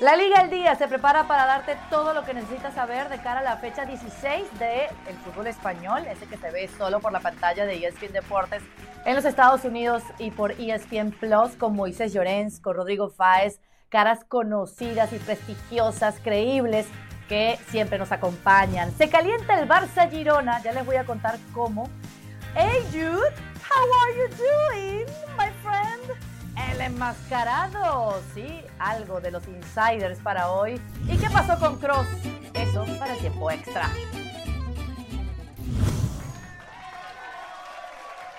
[0.00, 3.40] La Liga El Día se prepara para darte todo lo que necesitas saber de cara
[3.40, 7.20] a la fecha 16 del el fútbol español, ese que se ve solo por la
[7.20, 8.62] pantalla de ESPN Deportes
[9.04, 13.60] en los Estados Unidos y por ESPN Plus con Moisés Llorens, con Rodrigo Fáez,
[13.90, 16.86] caras conocidas y prestigiosas, creíbles,
[17.28, 18.92] que siempre nos acompañan.
[18.92, 21.90] Se calienta el Barça Girona, ya les voy a contar cómo.
[22.54, 23.34] Hey Jude,
[23.68, 25.06] how are you doing,
[25.36, 26.29] my friend?
[26.68, 30.80] El enmascarado, sí, algo de los insiders para hoy.
[31.08, 32.06] ¿Y qué pasó con Cross?
[32.54, 33.90] Eso para tiempo extra.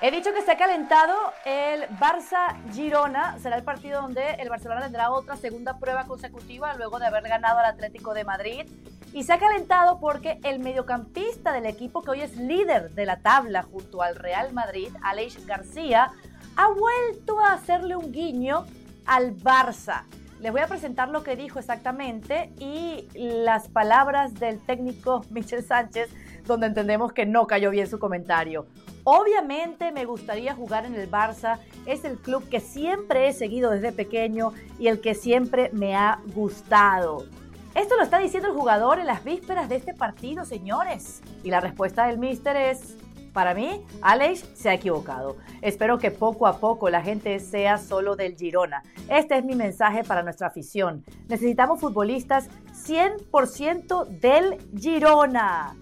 [0.03, 3.37] He dicho que se ha calentado el Barça Girona.
[3.37, 7.59] Será el partido donde el Barcelona tendrá otra segunda prueba consecutiva luego de haber ganado
[7.59, 8.65] al Atlético de Madrid.
[9.13, 13.17] Y se ha calentado porque el mediocampista del equipo, que hoy es líder de la
[13.17, 16.11] tabla junto al Real Madrid, Aleix García,
[16.55, 18.65] ha vuelto a hacerle un guiño
[19.05, 20.03] al Barça.
[20.39, 26.09] Les voy a presentar lo que dijo exactamente y las palabras del técnico Michel Sánchez,
[26.45, 28.65] donde entendemos que no cayó bien su comentario.
[29.03, 33.91] Obviamente me gustaría jugar en el Barça, es el club que siempre he seguido desde
[33.91, 37.25] pequeño y el que siempre me ha gustado.
[37.73, 41.21] Esto lo está diciendo el jugador en las vísperas de este partido, señores.
[41.43, 42.97] Y la respuesta del mister es,
[43.33, 45.37] para mí, Alex se ha equivocado.
[45.61, 48.83] Espero que poco a poco la gente sea solo del Girona.
[49.09, 51.03] Este es mi mensaje para nuestra afición.
[51.27, 52.49] Necesitamos futbolistas
[52.85, 55.75] 100% del Girona.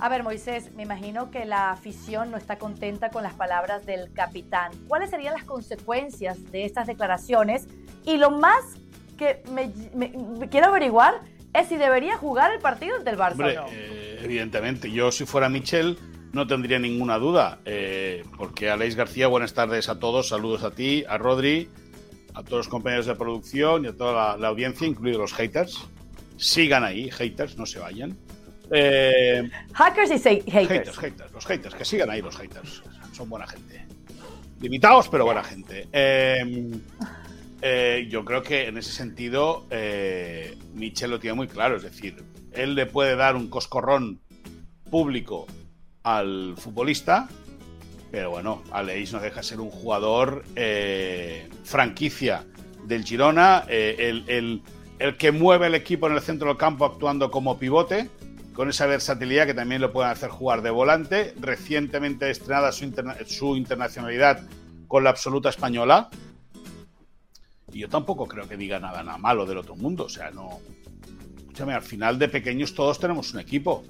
[0.00, 4.12] A ver, Moisés, me imagino que la afición no está contenta con las palabras del
[4.12, 4.72] capitán.
[4.88, 7.68] ¿Cuáles serían las consecuencias de estas declaraciones?
[8.04, 8.64] Y lo más
[9.16, 9.70] que me,
[10.48, 11.20] quiero averiguar
[11.52, 13.66] es si debería jugar el partido del Barça no.
[13.70, 15.98] Eh, evidentemente, yo si fuera Michel
[16.32, 21.04] no tendría ninguna duda, eh, porque Aleix García, buenas tardes a todos, saludos a ti,
[21.06, 21.68] a Rodri,
[22.34, 25.86] a todos los compañeros de producción y a toda la audiencia, incluidos los haters.
[26.38, 28.16] Sigan ahí, haters, no se vayan.
[28.70, 30.98] Eh, Hackers y haters.
[30.98, 31.32] haters.
[31.32, 32.82] Los haters, que sigan ahí los haters.
[33.12, 33.84] Son buena gente.
[34.60, 35.88] Limitados, pero buena gente.
[35.92, 36.80] Em,
[37.60, 39.66] eh, yo creo que en ese sentido
[40.72, 41.76] Michel lo tiene muy claro.
[41.76, 42.16] Es decir,
[42.52, 44.20] él le puede dar un coscorrón
[44.90, 45.46] público
[46.02, 47.28] al futbolista,
[48.10, 50.44] pero bueno, Aleix no deja ser un jugador
[51.64, 52.44] franquicia
[52.84, 54.62] del Girona, el,
[54.98, 58.10] el que mueve el equipo en el centro del campo actuando como pivote
[58.52, 61.34] con esa versatilidad que también lo pueden hacer jugar de volante.
[61.40, 62.92] Recientemente estrenada su,
[63.26, 64.46] su internacionalidad
[64.88, 66.10] con la absoluta española.
[67.72, 70.04] Y yo tampoco creo que diga nada, nada malo del otro mundo.
[70.04, 70.60] O sea, no.
[71.38, 73.84] Escúchame, al final de pequeños todos tenemos un equipo.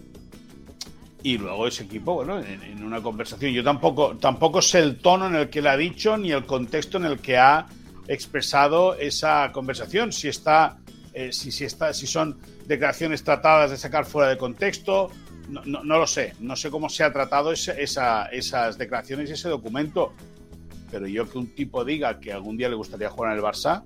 [1.23, 3.53] Y luego ese equipo, bueno, en, una conversación.
[3.53, 6.99] Yo tampoco, tampoco sé el tono en el que le ha dicho ni el contexto
[6.99, 7.67] en el que ha
[8.09, 10.13] expresado esa conversación.
[10.13, 10.79] Si está
[11.15, 15.11] eh, si, si, está, si son declaraciones tratadas de sacar fuera de contexto,
[15.49, 19.51] no, no, lo sé, no sé cómo se ha tratado esa, esas declaraciones y ese
[19.51, 20.15] documento,
[20.91, 23.83] pero yo que un tipo diga que algún día le gustaría jugar en el Barça,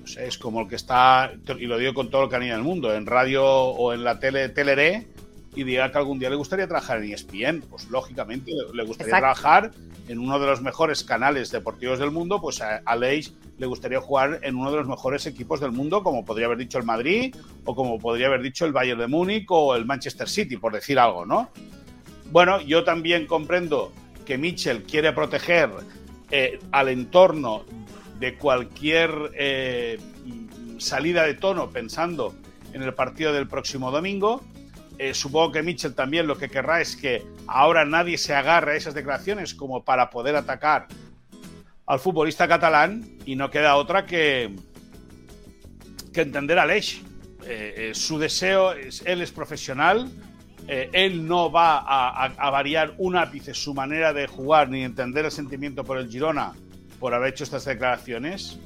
[0.00, 2.62] no sé, es como el que está, y lo digo con todo el cariño del
[2.62, 5.08] mundo, en radio o en la tele, Teleré,
[5.54, 9.72] y diga que algún día le gustaría trabajar en ESPN, pues lógicamente le gustaría trabajar
[10.08, 14.40] en uno de los mejores canales deportivos del mundo, pues a, Aleix le gustaría jugar
[14.42, 17.34] en uno de los mejores equipos del mundo, como podría haber dicho el Madrid,
[17.64, 20.98] o como podría haber dicho el Bayern de Múnich o el Manchester City, por decir
[20.98, 21.50] algo, ¿no?
[22.30, 23.92] Bueno, yo también comprendo
[24.24, 25.70] que Mitchell quiere proteger
[26.30, 27.64] eh, al entorno
[28.20, 29.98] de cualquier eh,
[30.78, 32.34] salida de tono pensando
[32.72, 34.42] en el partido del próximo domingo
[35.02, 38.76] eh, supongo que Mitchell también lo que querrá es que ahora nadie se agarre a
[38.76, 40.88] esas declaraciones como para poder atacar
[41.86, 44.54] al futbolista catalán y no queda otra que,
[46.12, 47.00] que entender a Lech.
[47.46, 50.10] Eh, eh, su deseo es, él es profesional,
[50.68, 55.32] él no va a, a, variar un ápice su manera de jugar ni entender el
[55.32, 56.52] sentimiento por el Girona
[57.00, 58.60] por haber hecho estas declaraciones.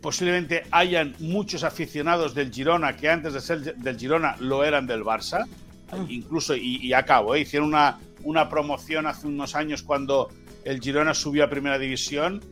[0.00, 5.04] Posiblemente hayan muchos aficionados del Girona que antes de ser del Girona lo eran del
[5.04, 5.46] Barça.
[5.92, 6.04] Ah.
[6.08, 7.40] Incluso, y, acabo, ¿eh?
[7.40, 10.28] hicieron una, una promoción hace unos años cuando
[10.64, 12.42] el Girona subió a Primera División,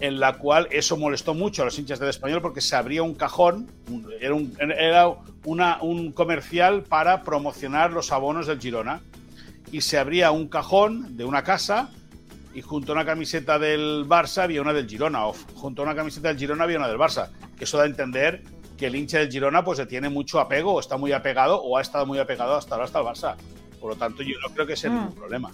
[0.00, 3.14] en la cual eso molestó mucho a los hinchas del español porque se abría un
[3.14, 3.70] cajón,
[4.20, 5.08] era, un, era
[5.44, 9.02] una, un comercial para promocionar los abonos del Girona.
[9.70, 11.90] Y se abría un cajón de una casa
[12.54, 15.94] y junto a una camiseta del Barça había una del Girona, o junto a una
[15.94, 17.30] camiseta del Girona había una del Barça.
[17.56, 18.42] Que eso da a entender
[18.76, 21.82] que el hincha del Girona pues tiene mucho apego, o está muy apegado, o ha
[21.82, 23.36] estado muy apegado hasta ahora hasta el Barça.
[23.80, 25.14] Por lo tanto, yo no creo que sea ningún mm.
[25.14, 25.50] problema.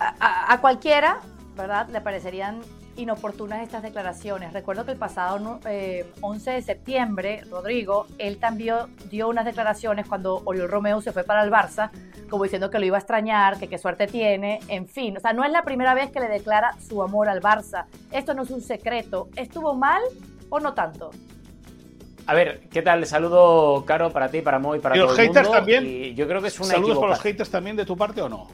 [0.00, 1.20] A, cualquiera,
[1.56, 1.88] ¿verdad?
[1.88, 2.60] Le parecerían
[2.98, 4.52] inoportunas estas declaraciones.
[4.52, 5.60] Recuerdo que el pasado
[6.20, 8.76] 11 eh, de septiembre, Rodrigo, él también
[9.08, 11.90] dio unas declaraciones cuando Oriol Romeo se fue para el Barça,
[12.28, 15.16] como diciendo que lo iba a extrañar, que qué suerte tiene, en fin.
[15.16, 17.86] O sea, no es la primera vez que le declara su amor al Barça.
[18.12, 19.28] Esto no es un secreto.
[19.36, 20.02] ¿Estuvo mal
[20.50, 21.10] o no tanto?
[22.26, 23.06] A ver, ¿qué tal?
[23.06, 25.86] Saludo, Caro, para ti, para Moy, para ¿Y todo los haters también?
[25.86, 28.28] Y yo creo que es una ¿Saludos para los haters también de tu parte o
[28.28, 28.48] no?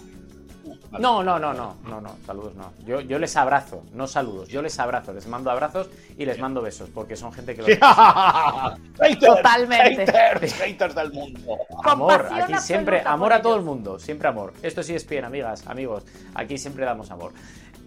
[0.99, 2.73] No, no, no, no, no, no, saludos no.
[2.87, 6.63] Yo, yo les abrazo, no saludos, yo les abrazo, les mando abrazos y les mando
[6.63, 7.67] besos, porque son gente que lo
[9.01, 10.07] haters, Totalmente.
[10.07, 11.59] Haters, haters del mundo.
[11.83, 14.53] Amor, aquí siempre, amor a todo el mundo, siempre amor.
[14.63, 16.05] Esto sí es bien, amigas, amigos,
[16.35, 17.33] aquí siempre damos amor.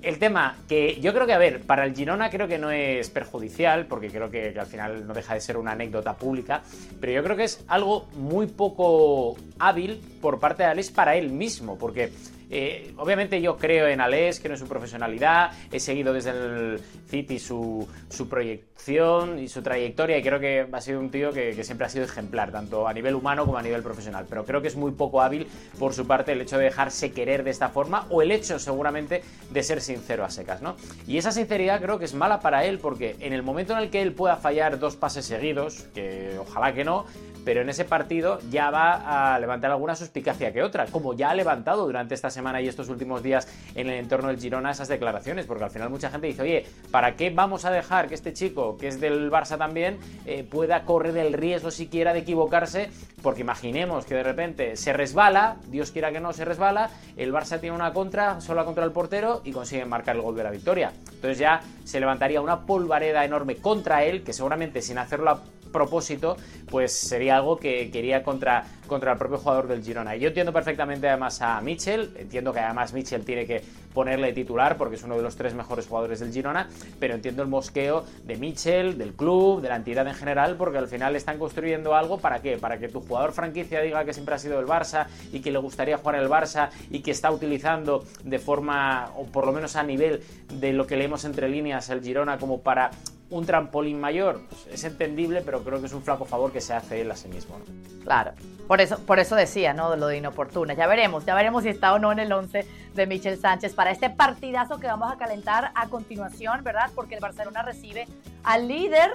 [0.01, 3.09] El tema que yo creo que, a ver, para el Girona creo que no es
[3.09, 6.62] perjudicial, porque creo que, que, al final no deja de ser una anécdota pública,
[7.01, 11.31] pero yo creo que es algo muy poco hábil por parte de Alex para él
[11.31, 12.12] mismo, porque
[12.49, 17.39] eh, obviamente yo creo en Alex, creo en su profesionalidad, he seguido desde el City
[17.39, 17.88] su,
[18.29, 22.05] proyección y su trayectoria y creo que ha sido un tío que, siempre ha sido
[22.05, 25.21] ejemplar, tanto a nivel humano como a nivel profesional, pero creo que es muy poco
[25.21, 25.47] hábil
[25.77, 29.23] por su parte el hecho de dejarse querer de esta forma o el hecho seguramente
[29.51, 30.75] de ser sincero a secas, ¿no?
[31.05, 33.89] Y esa sinceridad creo que es mala para él porque en el momento en el
[33.89, 37.05] que él pueda fallar dos pases seguidos, que ojalá que no,
[37.47, 41.33] pero en ese partido ya va a levantar alguna suspicacia que otra, como ya ha
[41.33, 45.45] levantado durante esta semana y estos últimos días en el entorno del Girona esas declaraciones,
[45.45, 48.77] porque al final mucha gente dice, oye, ¿para qué vamos a dejar que este chico,
[48.77, 52.89] que es del Barça también, eh, pueda correr el riesgo siquiera de equivocarse?
[53.23, 57.59] Porque imaginemos que de repente se resbala, Dios quiera que no se resbala, el Barça
[57.59, 60.91] tiene una contra, sola contra el portero y consigue marcar el gol de la victoria.
[61.11, 66.37] Entonces ya se levantaría una polvareda enorme contra él, que seguramente sin hacerlo propósito,
[66.69, 70.15] pues sería algo que quería contra, contra el propio jugador del Girona.
[70.15, 73.61] Y yo entiendo perfectamente además a Mitchell, entiendo que además Mitchell tiene que
[73.93, 76.69] ponerle titular porque es uno de los tres mejores jugadores del Girona,
[76.99, 80.87] pero entiendo el mosqueo de Mitchell, del club, de la entidad en general, porque al
[80.87, 82.57] final están construyendo algo para qué?
[82.57, 85.57] Para que tu jugador franquicia diga que siempre ha sido el Barça y que le
[85.57, 89.83] gustaría jugar el Barça y que está utilizando de forma, o por lo menos a
[89.83, 90.21] nivel
[90.53, 92.91] de lo que leemos entre líneas el Girona como para
[93.29, 96.74] un trampolín mayor, pues es entendible, pero creo que es un flaco favor que se
[96.74, 97.59] hace él a sí mismo.
[98.03, 98.31] Claro,
[98.68, 99.95] por eso, por eso decía, ¿no?
[99.95, 100.74] Lo de inoportuna.
[100.74, 102.65] Ya veremos, ya veremos si está o no en el 11
[102.95, 106.89] de Michel Sánchez para este partidazo que vamos a calentar a continuación, ¿verdad?
[106.95, 108.07] Porque el Barcelona recibe
[108.44, 109.12] al líder,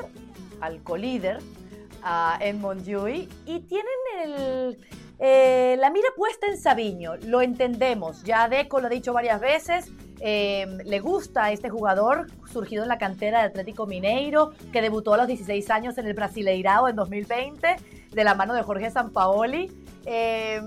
[0.61, 1.39] al colíder,
[2.03, 2.87] a Edmond
[3.47, 3.87] y tienen
[4.25, 4.79] el,
[5.25, 9.89] eh, la mira puesta en Sabiño, lo entendemos, ya Deco lo ha dicho varias veces,
[10.19, 15.15] eh, le gusta a este jugador surgido en la cantera de Atlético Mineiro, que debutó
[15.15, 17.77] a los 16 años en el Brasileirao en 2020,
[18.11, 19.71] de la mano de Jorge Sampaoli.
[20.07, 20.61] Eh,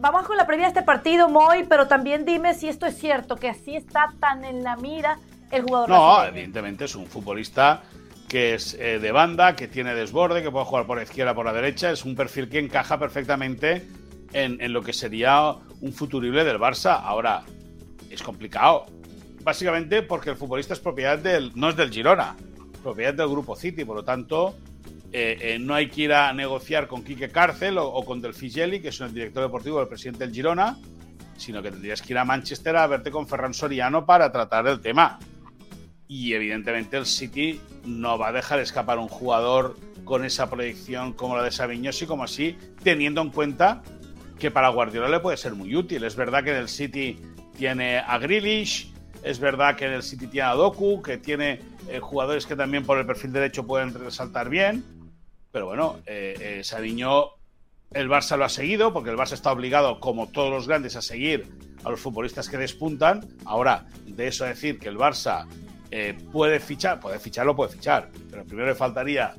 [0.00, 3.36] vamos con la previa de este partido, Moy, pero también dime si esto es cierto,
[3.36, 5.20] que así está tan en la mira
[5.52, 5.88] el jugador.
[5.88, 7.84] No, evidentemente es un futbolista
[8.28, 11.46] que es eh, de banda, que tiene desborde, que puede jugar por la izquierda, por
[11.46, 11.90] la derecha.
[11.90, 13.86] Es un perfil que encaja perfectamente
[14.32, 17.00] en, en lo que sería un futurible del Barça.
[17.02, 17.44] Ahora,
[18.10, 18.86] es complicado.
[19.42, 21.52] Básicamente porque el futbolista es propiedad del.
[21.54, 22.36] no es del Girona,
[22.82, 24.56] propiedad del Grupo City, por lo tanto,
[25.12, 28.80] eh, eh, no hay que ir a negociar con Quique Cárcel o, con Del Figelli,
[28.80, 30.78] que es el director deportivo del presidente del Girona,
[31.36, 34.80] sino que tendrías que ir a Manchester a verte con Ferran Soriano para tratar el
[34.80, 35.18] tema.
[36.08, 41.36] Y evidentemente el City no va a dejar escapar un jugador con esa proyección como
[41.36, 43.82] la de Sabiños y como así, teniendo en cuenta
[44.38, 46.04] que para Guardiola le puede ser muy útil.
[46.04, 47.18] Es verdad que el City
[47.56, 52.46] tiene a Grealish, es verdad que el City tiene a Doku, que tiene eh, jugadores
[52.46, 54.84] que también por el perfil derecho pueden resaltar bien,
[55.50, 56.62] pero bueno, eh, eh
[57.92, 61.02] el Barça lo ha seguido, porque el Barça está obligado, como todos los grandes, a
[61.02, 61.46] seguir
[61.84, 63.26] a los futbolistas que despuntan.
[63.44, 65.46] Ahora, de eso a decir que el Barça
[65.90, 69.34] eh, puede fichar, puede ficharlo, puede fichar, pero primero le faltaría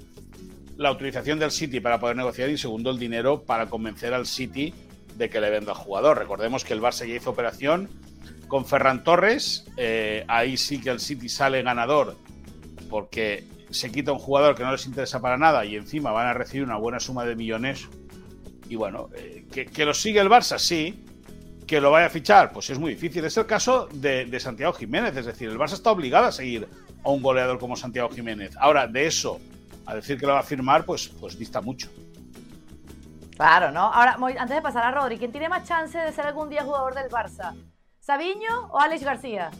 [0.78, 4.74] la utilización del City para poder negociar y segundo el dinero para convencer al City
[5.16, 6.18] de que le venda al jugador.
[6.18, 7.90] Recordemos que el Barça ya hizo operación
[8.48, 12.16] con Ferran Torres, eh, ahí sí que el City sale ganador
[12.90, 16.34] porque se quita un jugador que no les interesa para nada y encima van a
[16.34, 17.88] recibir una buena suma de millones.
[18.70, 21.04] Y bueno, eh, que, lo sigue el Barça, sí.
[21.68, 23.26] Que lo vaya a fichar, pues es muy difícil.
[23.26, 26.68] Es el caso de, Santiago Jiménez, es decir, el Barça está obligado a seguir
[27.04, 28.56] a un goleador como Santiago Jiménez.
[28.58, 29.40] Ahora, de eso
[29.86, 31.90] a decir que lo va a firmar, pues, pues dista mucho.
[33.36, 33.82] Claro, ¿no?
[33.94, 36.96] Ahora, antes de pasar a Rodri, ¿quién tiene más chance de ser algún día jugador
[36.96, 37.54] del Barça?
[38.00, 39.52] ¿Sabiño o Alex García?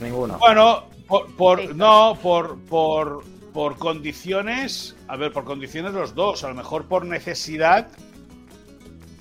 [0.00, 0.38] Ninguno.
[0.38, 0.84] Bueno,
[1.36, 6.88] por, no, por, por, por condiciones, a ver, por condiciones los dos, a lo mejor
[6.88, 7.88] por necesidad,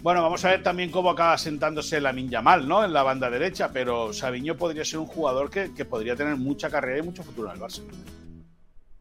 [0.02, 2.86] Bueno, vamos a ver también cómo acaba sentándose la Ninja Mal, ¿no?
[2.86, 6.70] En la banda derecha, pero Sabiño podría ser un jugador que, que podría tener mucha
[6.70, 7.82] carrera y mucho futuro en el Barça.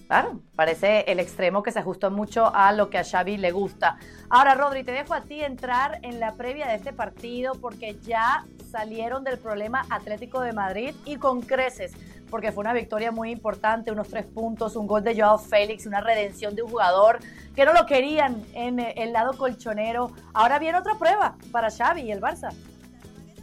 [0.08, 3.98] Claro, parece el extremo que se ajustó mucho a lo que a Xavi le gusta.
[4.28, 8.46] Ahora, Rodri, te dejo a ti entrar en la previa de este partido porque ya
[8.70, 11.92] salieron del problema Atlético de Madrid y con creces,
[12.30, 16.00] porque fue una victoria muy importante, unos tres puntos, un gol de Joao Félix, una
[16.00, 17.18] redención de un jugador
[17.54, 20.12] que no lo querían en el lado colchonero.
[20.34, 22.52] Ahora viene otra prueba para Xavi y el Barça.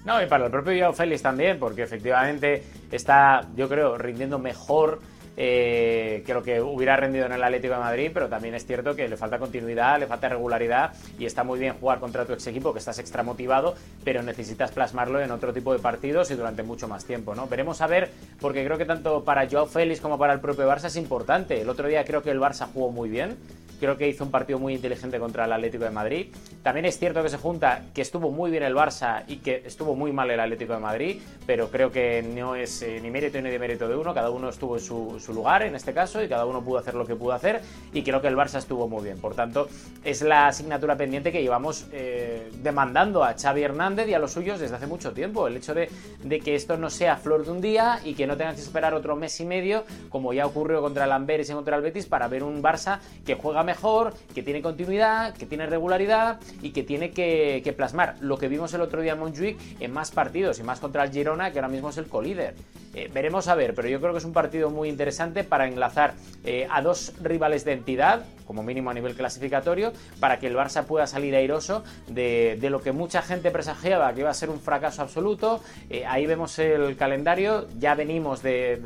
[0.05, 5.01] No, y para el propio Joao Félix también, porque efectivamente está, yo creo, rindiendo mejor
[5.37, 8.95] eh, que lo que hubiera rendido en el Atlético de Madrid, pero también es cierto
[8.95, 12.47] que le falta continuidad, le falta regularidad y está muy bien jugar contra tu ex
[12.47, 16.63] equipo, que estás extra motivado, pero necesitas plasmarlo en otro tipo de partidos y durante
[16.63, 17.47] mucho más tiempo, ¿no?
[17.47, 20.85] Veremos a ver, porque creo que tanto para Joao Félix como para el propio Barça
[20.85, 21.61] es importante.
[21.61, 23.37] El otro día creo que el Barça jugó muy bien,
[23.79, 26.27] Creo que hizo un partido muy inteligente contra el Atlético de Madrid.
[26.63, 29.95] También es cierto que se junta que estuvo muy bien el Barça y que estuvo
[29.95, 33.49] muy mal el Atlético de Madrid, pero creo que no es eh, ni mérito ni
[33.49, 34.13] demérito de uno.
[34.13, 37.05] Cada uno estuvo en su, lugar en este caso y cada uno pudo hacer lo
[37.05, 37.61] que pudo hacer
[37.93, 39.19] y creo que el Barça estuvo muy bien.
[39.19, 39.67] Por tanto,
[40.03, 44.59] es la asignatura pendiente que llevamos eh, demandando a Xavi Hernández y a los suyos
[44.59, 45.47] desde hace mucho tiempo.
[45.47, 45.89] El hecho de,
[46.23, 48.93] de, que esto no sea flor de un día y que no tengas que esperar
[48.93, 52.27] otro mes y medio, como ya ocurrió contra el Amberes y contra el Betis, para
[52.27, 57.11] ver un Barça que juega mejor, que tiene continuidad, que tiene regularidad y que tiene
[57.11, 60.79] que, plasmar lo que vimos el otro día en Montjuic en más partidos y más
[60.79, 62.55] contra el Girona, que ahora mismo es el colíder.
[62.95, 66.13] Eh, veremos a ver, pero yo creo que es un partido muy interesante para enlazar
[66.45, 69.91] eh, a dos rivales de entidad, como mínimo a nivel clasificatorio,
[70.21, 74.29] para que el Barça pueda salir airoso de, lo que mucha gente presagiaba que iba
[74.29, 75.61] a ser un fracaso absoluto.
[75.89, 78.77] Eh, ahí vemos el calendario, ya venimos de,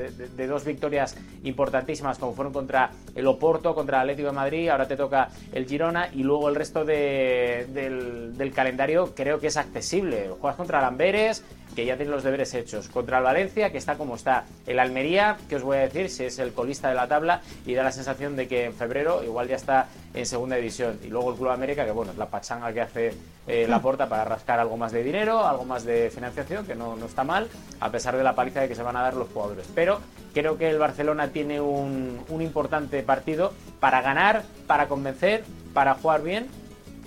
[0.47, 4.95] dos victorias importantísimas, como fueron contra el Oporto, contra el Atlético de Madrid, ahora te
[4.95, 10.29] toca el Girona y luego el resto del, del calendario creo que es accesible.
[10.39, 11.43] Juegas contra el Amberes,
[11.79, 12.89] que ya tiene los deberes hechos.
[12.89, 14.43] Contra el Valencia, que está como está.
[14.67, 17.73] El Almería, que os voy a decir, si es el colista de la tabla y
[17.73, 20.99] da la sensación de que en febrero igual ya está en segunda división.
[21.01, 23.13] Y luego el Club América, que bueno, es la pachanga que hace
[23.47, 26.97] eh, la porta para rascar algo más de dinero, algo más de financiación, que no,
[26.97, 27.47] no está mal,
[27.79, 29.65] a pesar de la paliza de que se van a dar los jugadores.
[29.73, 30.01] Pero
[30.33, 36.23] creo que el Barcelona tiene un, un importante partido para ganar, para convencer, para jugar
[36.23, 36.47] bien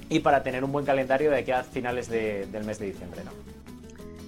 [0.09, 3.23] y para tener un buen calendario de aquí a finales del mes de diciembre.
[3.23, 3.52] ¿no?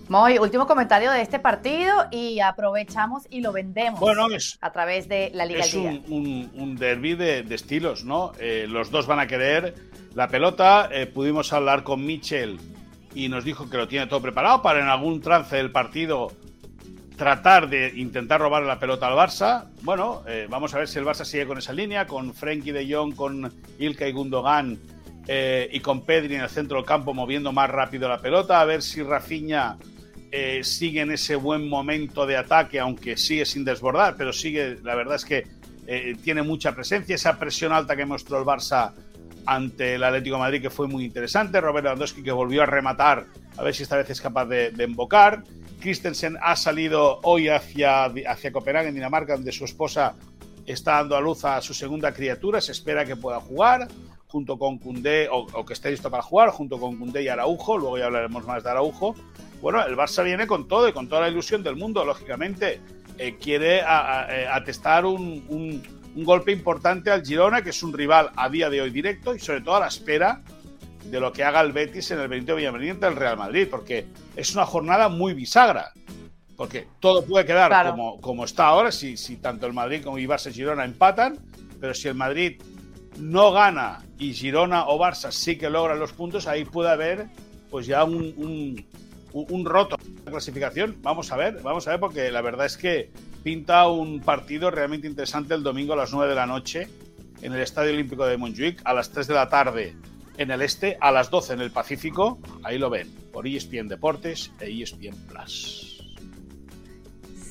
[0.08, 4.26] Muy último comentario de este partido y aprovechamos y lo vendemos bueno,
[4.61, 8.32] a través de la Liga Es un, un, derby de, estilos, ¿no?
[8.38, 9.75] Eh, los dos van a querer
[10.14, 10.90] la pelota.
[10.92, 12.58] Eh, pudimos hablar con Michel
[13.14, 16.30] y nos dijo que lo tiene todo preparado para en algún trance del partido
[17.16, 19.70] tratar de intentar robar la pelota al Barça.
[19.82, 22.92] Bueno, eh, vamos a ver si el Barça sigue con esa línea, con Frenkie de
[22.92, 24.78] Jong, con Ilka y Gundogan
[25.26, 28.82] y con Pedri en el centro del campo moviendo más rápido la pelota, a ver
[28.82, 29.78] si Rafinha
[30.36, 34.96] eh, sigue en ese buen momento de ataque, aunque sigue sin desbordar, pero sigue, la
[34.96, 35.46] verdad es que
[35.86, 38.90] eh, tiene mucha presencia, esa presión alta que mostró el Barça
[39.46, 43.26] ante el Atlético Madrid, que fue muy interesante, Robert Lewandowski que volvió a rematar,
[43.56, 45.44] a ver si esta vez es capaz de, embocar,
[45.78, 50.16] Christensen ha salido hoy hacia, hacia Copenhague, en Dinamarca, donde su esposa
[50.66, 53.86] está dando a luz a su segunda criatura, se espera que pueda jugar
[54.26, 57.78] junto con Cundé, o, o, que esté listo para jugar, junto con Cundé y Araujo,
[57.78, 59.14] luego ya hablaremos más de Araujo,
[59.64, 62.83] bueno, el Barça viene con todo y con toda la ilusión del mundo, lógicamente.
[63.16, 65.83] Eh, quiere eh, atestar un,
[66.16, 69.62] golpe importante al Girona, que es un rival a día de hoy directo y sobre
[69.62, 70.42] todo a la espera
[71.06, 74.06] de lo que haga el Betis en el Benito Villamarín del Real Madrid, porque
[74.37, 75.92] es una jornada muy bisagra.
[76.59, 80.28] Porque todo puede quedar como, como, está ahora, si, si tanto el Madrid como el
[80.28, 81.38] Barça y Girona empatan,
[81.80, 82.61] pero si el Madrid
[83.18, 87.28] no gana y Girona o Barça sí que logran los puntos, ahí puede haber
[87.71, 88.87] pues ya un, un
[89.64, 90.96] roto la clasificación.
[91.02, 93.10] Vamos a ver, vamos a ver, porque la verdad es que
[93.42, 96.88] pinta un partido realmente interesante el domingo a las 9 de la noche
[97.42, 99.96] en el Estadio Olímpico de Montjuic, a las 3 de la tarde
[100.36, 102.38] en el este, a las 12 en el Pacífico.
[102.62, 105.90] Ahí lo ven, por ESPN Deportes e ESPN Plus.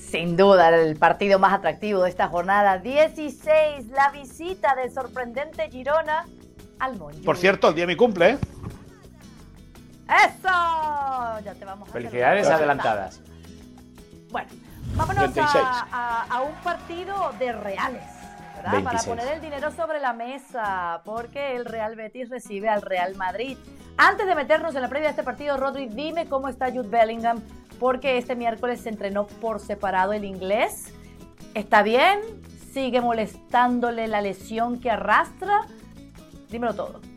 [0.09, 6.25] Sin duda, el partido más atractivo de esta jornada 16, la visita del sorprendente Girona
[6.79, 7.25] al Montjuic.
[7.25, 8.37] Por cierto, el día de mi cumple, ¿eh?
[10.07, 11.39] ¡Eso!
[11.43, 13.21] Ya te vamos a Felicidades adelantadas.
[14.31, 14.49] Bueno,
[14.95, 18.03] vámonos a, un partido de reales.
[18.55, 18.83] ¿verdad?
[18.83, 23.57] Para poner el dinero sobre la mesa, porque el Real Betis recibe al Real Madrid.
[23.97, 27.41] Antes de meternos en la previa de este partido, Rodri, dime cómo está Jude Bellingham,
[27.79, 30.93] porque este miércoles se entrenó por separado el inglés.
[31.53, 32.19] ¿Está bien?
[32.73, 35.61] ¿Sigue molestándole la lesión que arrastra?
[36.49, 37.12] Dímelo todo.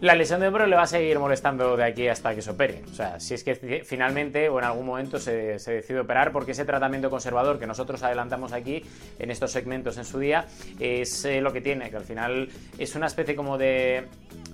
[0.00, 2.82] La lesión de hombro le va a seguir molestando de aquí hasta que se opere.
[2.90, 6.64] O sea, si es que finalmente o en algún momento se, decide operar, porque ese
[6.64, 8.82] tratamiento conservador que nosotros adelantamos aquí
[9.18, 10.46] en estos segmentos en su día
[10.78, 12.48] es eh, lo que tiene, que al final
[12.78, 14.04] es una especie como de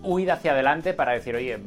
[0.03, 1.59] huida hacia adelante para decir, oye,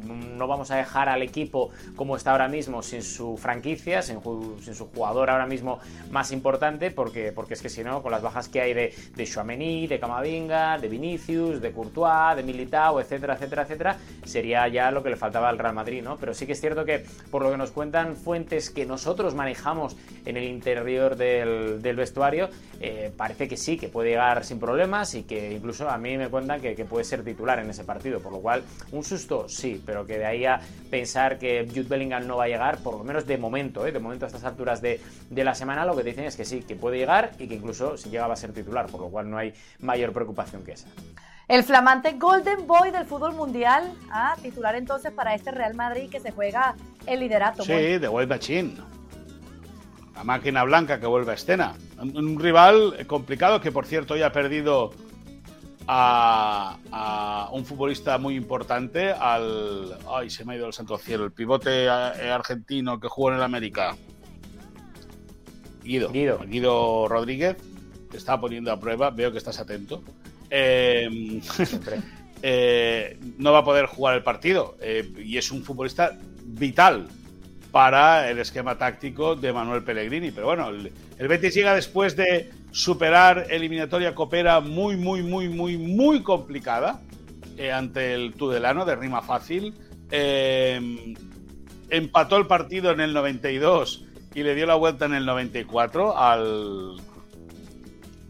[0.44, 4.88] no vamos a dejar al equipo como está ahora mismo sin su franquicia, sin, su
[4.94, 5.80] jugador ahora mismo
[6.12, 9.26] más importante, porque, porque es que si no, con las bajas que hay de, de
[9.26, 15.02] Chouameni, de Camavinga, de Vinicius, de Courtois, de Militao, etcétera, etcétera, etcétera, sería ya lo
[15.02, 16.18] que le faltaba al Real Madrid, ¿no?
[16.18, 19.96] Pero sí que es cierto que, por lo que nos cuentan fuentes que nosotros manejamos
[20.26, 22.50] en el interior del, del vestuario,
[22.82, 26.28] eh, parece que sí, que puede llegar sin problemas y que incluso a mí me
[26.28, 29.82] cuentan que, que puede ser titular en ese partido por lo cual un susto sí,
[29.86, 30.33] pero que de ahí
[30.90, 33.92] pensar que Jude Bellingham no va a llegar, por lo menos de momento, ¿eh?
[33.92, 36.62] de momento a estas alturas de, de, la semana, lo que dicen es que sí,
[36.62, 39.30] que puede llegar y que incluso si llega va a ser titular, por lo cual
[39.30, 40.88] no hay mayor preocupación que esa.
[41.48, 44.36] El flamante Golden Boy del fútbol mundial, ¿ah?
[44.42, 46.76] titular entonces para este Real Madrid que se juega
[47.06, 47.64] el liderato.
[47.64, 48.76] Sí, de White Machine.
[50.16, 51.74] La máquina blanca que vuelve a escena.
[52.00, 54.92] Un, un rival complicado que, por cierto, ya ha perdido
[55.88, 59.98] a, a, un futbolista muy importante, al.
[60.10, 63.44] Ay, se me ha ido el santo cielo, el pivote argentino que jugó en el
[63.44, 63.96] América.
[65.84, 66.10] Guido.
[66.10, 67.58] Guido, Guido Rodríguez,
[68.10, 70.02] te está poniendo a prueba, veo que estás atento.
[70.50, 71.42] Eh,
[72.42, 77.08] eh, no va a poder jugar el partido eh, y es un futbolista vital
[77.72, 80.32] para el esquema táctico de Manuel Pellegrini.
[80.32, 85.78] Pero bueno, el, el Betis llega después de superar eliminatoria copera muy, muy, muy, muy,
[85.78, 87.02] muy complicada
[87.56, 89.76] eh, ante el Tudelano de rima fácil.
[90.12, 91.16] Eh,
[91.90, 96.96] empató el partido en el 92 y le dio la vuelta en el 94 al,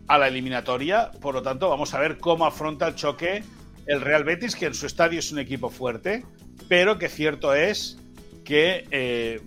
[0.08, 1.12] a la eliminatoria.
[1.22, 3.44] Por lo tanto, vamos a ver cómo afronta el choque
[3.86, 6.26] el Real Betis, que en su estadio es un equipo fuerte,
[6.68, 7.98] pero que cierto es
[8.44, 9.42] que eh,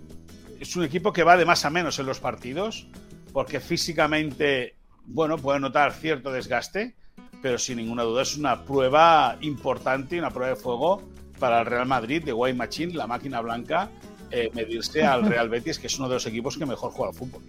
[0.61, 2.87] es un equipo que va de más a menos en los partidos,
[3.33, 4.75] porque físicamente,
[5.07, 6.97] bueno, puede notar cierto desgaste,
[7.43, 11.03] pero sin ninguna duda es una prueba importante y una prueba de fuego
[11.38, 13.90] para el Real Madrid de White Machine, la máquina blanca,
[14.31, 17.16] eh, medirse al Real Betis, que es uno de los equipos que mejor juega al
[17.16, 17.42] fútbol.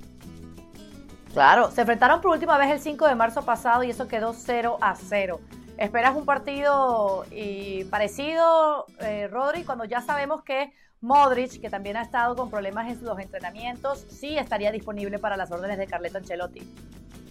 [1.33, 4.77] Claro, se enfrentaron por última vez el 5 de marzo pasado y eso quedó 0
[4.81, 5.39] a 0.
[5.77, 12.01] ¿Esperas un partido y parecido, eh, Rodri, cuando ya sabemos que Modric, que también ha
[12.01, 16.61] estado con problemas en los entrenamientos, sí estaría disponible para las órdenes de Carleto Ancelotti.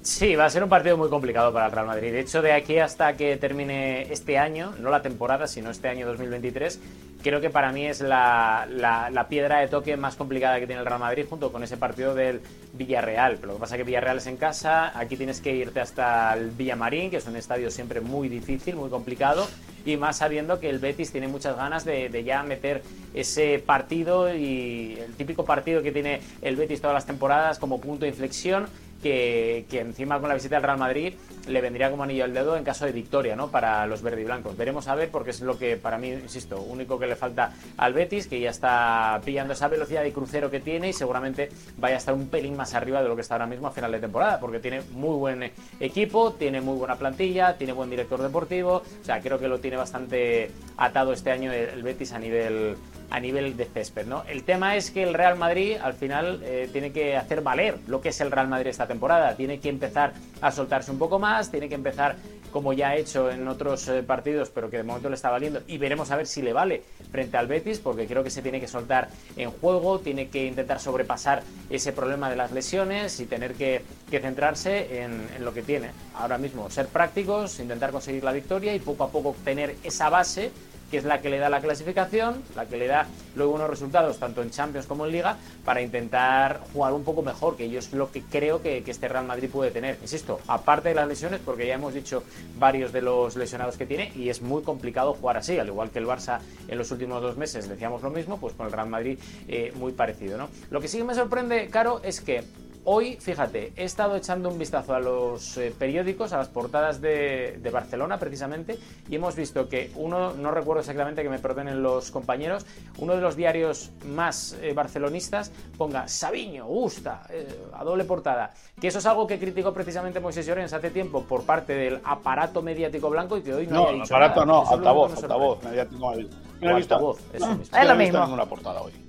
[0.07, 2.13] Sí, va a ser un partido muy complicado para el Real Madrid.
[2.13, 6.07] De hecho, de aquí hasta que termine este año, no la temporada, sino este año
[6.07, 6.81] 2023,
[7.25, 11.01] creo que para mí es la, piedra de toque más complicada que tiene el Real
[11.01, 12.41] Madrid junto con ese partido del
[12.75, 13.39] Villarreal.
[13.39, 16.35] Pero lo que pasa es que Villarreal es en casa, aquí tienes que irte hasta
[16.35, 19.49] el Villamarín, que es un estadio siempre muy difícil, muy complicado,
[19.85, 25.01] y más sabiendo que el Betis tiene muchas ganas de ya meter ese partido y
[25.05, 28.69] el típico partido que tiene el Betis todas las temporadas como punto de inflexión
[29.07, 31.15] que, encima con la visita al Real Madrid
[31.47, 33.51] le vendría como anillo al dedo en caso de victoria ¿no?
[33.51, 34.57] para los verdiblancos.
[34.57, 37.93] Veremos a ver porque es lo que para mí, insisto, único que le falta al
[37.93, 41.99] Betis, que ya está pillando esa velocidad de crucero que tiene y seguramente vaya a
[41.99, 44.41] estar un pelín más arriba de lo que está ahora mismo a final de temporada,
[44.41, 49.21] porque tiene muy buen equipo, tiene muy buena plantilla, tiene buen director deportivo, o sea,
[49.21, 52.77] creo que lo tiene bastante atado este año el Betis a nivel
[53.11, 54.07] a nivel de césped.
[54.07, 54.25] ¿no?
[54.25, 58.01] El tema es que el Real Madrid al final eh, tiene que hacer valer lo
[58.01, 59.37] que es el Real Madrid esta temporada.
[59.37, 62.17] Tiene que empezar a soltarse un poco más, tiene que empezar
[62.57, 65.61] como ya ha hecho en otros eh, partidos, pero que de momento le está valiendo.
[65.67, 68.61] Y veremos a ver si le vale frente al Betis, porque creo que se tiene
[68.61, 73.55] que soltar en juego, tiene que intentar sobrepasar ese problema de las lesiones y tener
[73.55, 76.71] que, centrarse en, en lo que tiene ahora mismo.
[76.71, 80.51] Ser prácticos, intentar conseguir la victoria y poco a poco obtener esa base
[80.91, 84.19] que es la que le da la clasificación, la que le da luego unos resultados
[84.19, 87.93] tanto en Champions como en Liga, para intentar jugar un poco mejor, que yo es
[87.93, 89.99] lo que creo que, este Real Madrid puede tener.
[90.01, 92.23] Insisto, aparte de las lesiones, porque ya hemos dicho
[92.59, 95.99] varios de los lesionados que tiene, y es muy complicado jugar así, al igual que
[95.99, 99.19] el Barça en los últimos dos meses decíamos lo mismo, pues con el Real Madrid
[99.49, 100.39] eh, muy parecido.
[100.39, 100.49] ¿no?
[100.71, 102.45] Lo que sí que me sorprende, Caro, es que
[102.89, 107.59] Hoy, fíjate, he estado echando un vistazo a los eh, periódicos, a las portadas de,
[107.61, 112.13] de, Barcelona precisamente, y hemos visto que uno, no recuerdo exactamente que me perdonen los
[112.13, 112.65] compañeros,
[112.99, 118.53] uno de los diarios más eh, barcelonistas ponga Sabiño, gusta, eh, a doble portada.
[118.81, 122.63] Que eso es algo que criticó precisamente Moisés Llorens hace tiempo por parte del aparato
[122.63, 124.61] mediático blanco y que hoy no, no dicho aparato nada.
[124.61, 125.99] no, altavoz, altavoz, mediático.
[125.99, 127.63] No he visto altavoz, eso mismo.
[127.65, 128.21] Es lo no he visto mismo.
[128.27, 129.06] ninguna portada hoy.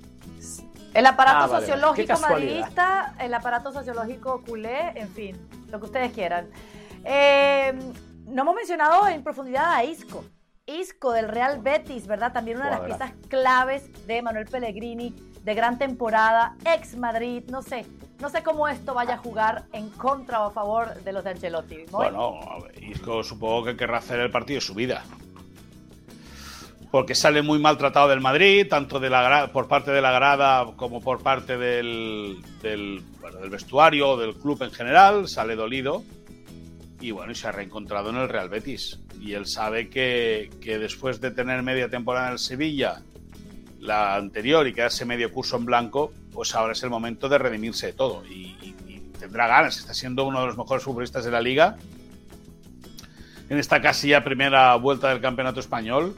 [0.94, 6.12] El aparato Ah, vale, sociológico madridista, el aparato sociológico culé, en fin, lo que ustedes
[6.12, 6.48] quieran.
[7.04, 7.72] Eh,
[8.26, 10.24] no hemos mencionado en profundidad a Isco.
[10.66, 12.32] Isco del Real Betis, ¿verdad?
[12.32, 17.62] También una de las piezas claves de Manuel Pellegrini, de gran temporada, ex Madrid, no
[17.62, 17.86] sé,
[18.20, 21.30] no sé cómo esto vaya a jugar en contra o a favor de los de
[21.30, 21.84] Ancelotti.
[21.90, 22.38] Bueno,
[22.82, 25.04] Isco supongo que querrá hacer el partido de su vida.
[26.90, 31.02] Porque sale muy maltratado del Madrid, tanto de la, por parte de la grada como
[31.02, 33.02] por parte del, del,
[33.40, 36.02] del vestuario, del club en general, sale dolido
[37.00, 38.98] y bueno, y se ha reencontrado en el Real Betis.
[39.20, 43.02] Y él sabe que, que, después de tener media temporada en el Sevilla,
[43.80, 47.86] la anterior, y quedarse medio curso en blanco, pues ahora es el momento de redimirse
[47.86, 48.24] de todo.
[48.26, 48.56] Y,
[49.18, 51.76] tendrá ganas, está siendo uno de los mejores futbolistas de la liga.
[53.48, 56.16] En esta casi ya primera vuelta del campeonato español.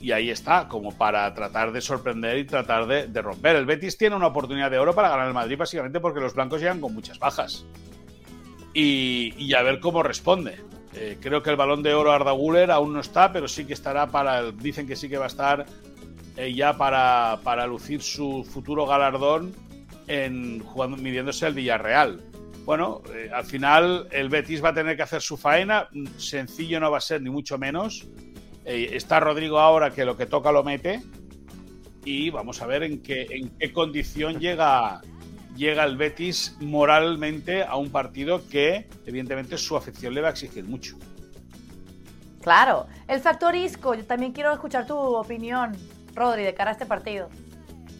[0.00, 3.56] Y ahí está, como para tratar de sorprender y tratar de, de romper.
[3.56, 6.60] El Betis tiene una oportunidad de oro para ganar el Madrid, básicamente porque los blancos
[6.60, 7.66] llegan con muchas bajas
[8.74, 10.60] y, a ver cómo responde.
[10.94, 13.74] Eh, creo que el balón de oro Arda Guller aún no está, pero sí que
[13.74, 14.40] estará para.
[14.40, 15.66] El, dicen que sí que va a estar
[16.36, 19.52] eh, ya para, para, lucir su futuro galardón
[20.06, 22.20] en jugando, midiéndose al Villarreal.
[22.64, 25.88] Bueno, eh, al final el Betis va a tener que hacer su faena.
[26.16, 28.06] Sencillo no va a ser, ni mucho menos.
[28.68, 31.02] Está Rodrigo ahora que lo que toca lo mete.
[32.04, 35.00] Y vamos a ver en qué, en qué condición llega
[35.58, 40.64] llega el Betis moralmente a un partido que, evidentemente, su afición le va a exigir
[40.64, 40.96] mucho.
[42.40, 45.76] Claro, el factor Isco, yo también quiero escuchar tu opinión,
[46.14, 47.28] Rodri, de cara a este partido.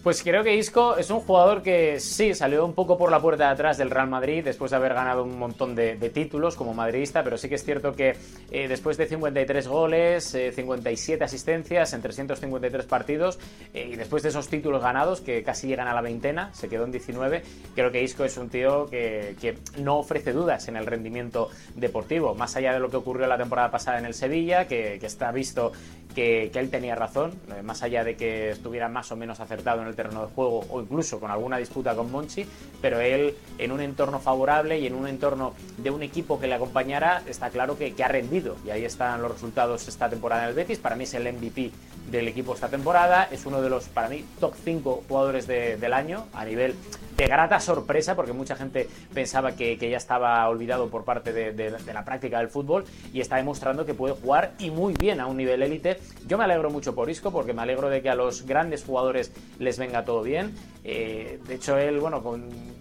[0.09, 3.44] Pues creo que Isco es un jugador que sí salió un poco por la puerta
[3.44, 7.23] de atrás del Real Madrid después de haber ganado un montón de, títulos como madridista,
[7.23, 8.16] pero sí que es cierto que
[8.51, 13.38] eh, después de 53 goles, 57 eh, asistencias en 353 partidos
[13.75, 16.87] eh, y después de esos títulos ganados que casi llegan a la veintena, se quedó
[16.87, 17.42] en 19,
[17.75, 22.57] creo que Isco es un tío que, no ofrece dudas en el rendimiento deportivo, más
[22.57, 25.73] allá de lo que ocurrió la temporada pasada en el Sevilla, que, que está visto
[26.19, 29.87] que, él tenía razón, eh, más allá de que estuviera más o menos acertado en
[29.87, 32.45] el terreno de juego o incluso con alguna disputa con Monchi,
[32.83, 36.55] pero él en un entorno favorable y en un entorno de un equipo que le
[36.55, 40.55] acompañara, está claro que, ha rendido y ahí están los resultados esta temporada en el
[40.57, 40.79] Betis.
[40.79, 41.71] Para mí es el MVP
[42.11, 46.27] del equipo esta temporada, es uno de los, para mí, top 5 jugadores del año
[46.33, 46.75] a nivel
[47.16, 52.05] de grata sorpresa, porque mucha gente pensaba que, ya estaba olvidado por parte de, la
[52.05, 55.62] práctica del fútbol y está demostrando que puede jugar y muy bien a un nivel
[55.62, 55.99] élite.
[56.27, 59.33] Yo me alegro mucho por Isco, porque me alegro de que a los grandes jugadores
[59.59, 60.55] les venga todo bien.
[60.85, 62.23] Eh, de hecho, él, bueno,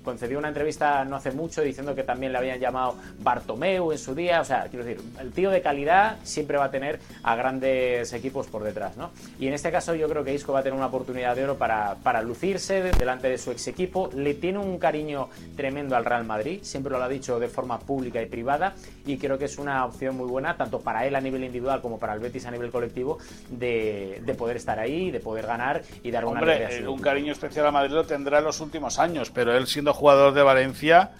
[0.04, 4.14] concedió una entrevista no hace mucho diciendo que también le habían llamado Bartomeu en su
[4.14, 4.40] día.
[4.40, 8.48] O sea, quiero decir, el tío de calidad siempre va a tener a grandes equipos
[8.48, 9.12] por detrás, ¿no?
[9.40, 11.58] Y en este caso yo creo que Isco va a tener una oportunidad de oro
[11.58, 16.26] para, para lucirse delante de su ex equipo le tiene un cariño tremendo al Real
[16.26, 18.74] Madrid, siempre lo ha dicho de forma pública y privada,
[19.06, 22.00] y creo que es una opción muy buena, tanto para él a nivel individual como
[22.00, 23.18] para el Betis a nivel colectivo,
[23.50, 27.72] de, poder estar ahí, de poder ganar y dar una Hombre, un cariño especial a
[27.72, 31.12] Madrid lo tendrá en los últimos años, pero él siendo jugador de Valencia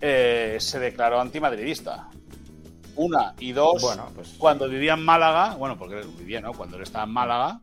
[0.00, 2.08] eh, se declaró antimadridista.
[2.96, 4.34] Una y dos, bueno, pues...
[4.38, 6.52] cuando vivía en Málaga, bueno, porque vivía, ¿no?
[6.52, 7.60] Cuando él estaba en Málaga,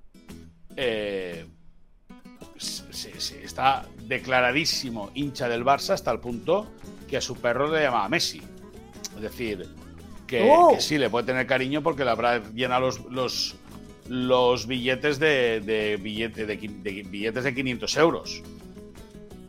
[0.76, 1.46] eh,
[2.58, 6.68] se, está declaradísimo hincha del Barça hasta el punto
[7.08, 8.42] que a su perro le llamaba Messi.
[9.16, 9.68] Es decir,
[10.28, 10.76] que, oh.
[10.80, 13.56] sí, le puede tener cariño porque le habrá llenado los, los,
[14.08, 18.44] los billetes de, de, billete, de, de, billetes de 500 euros.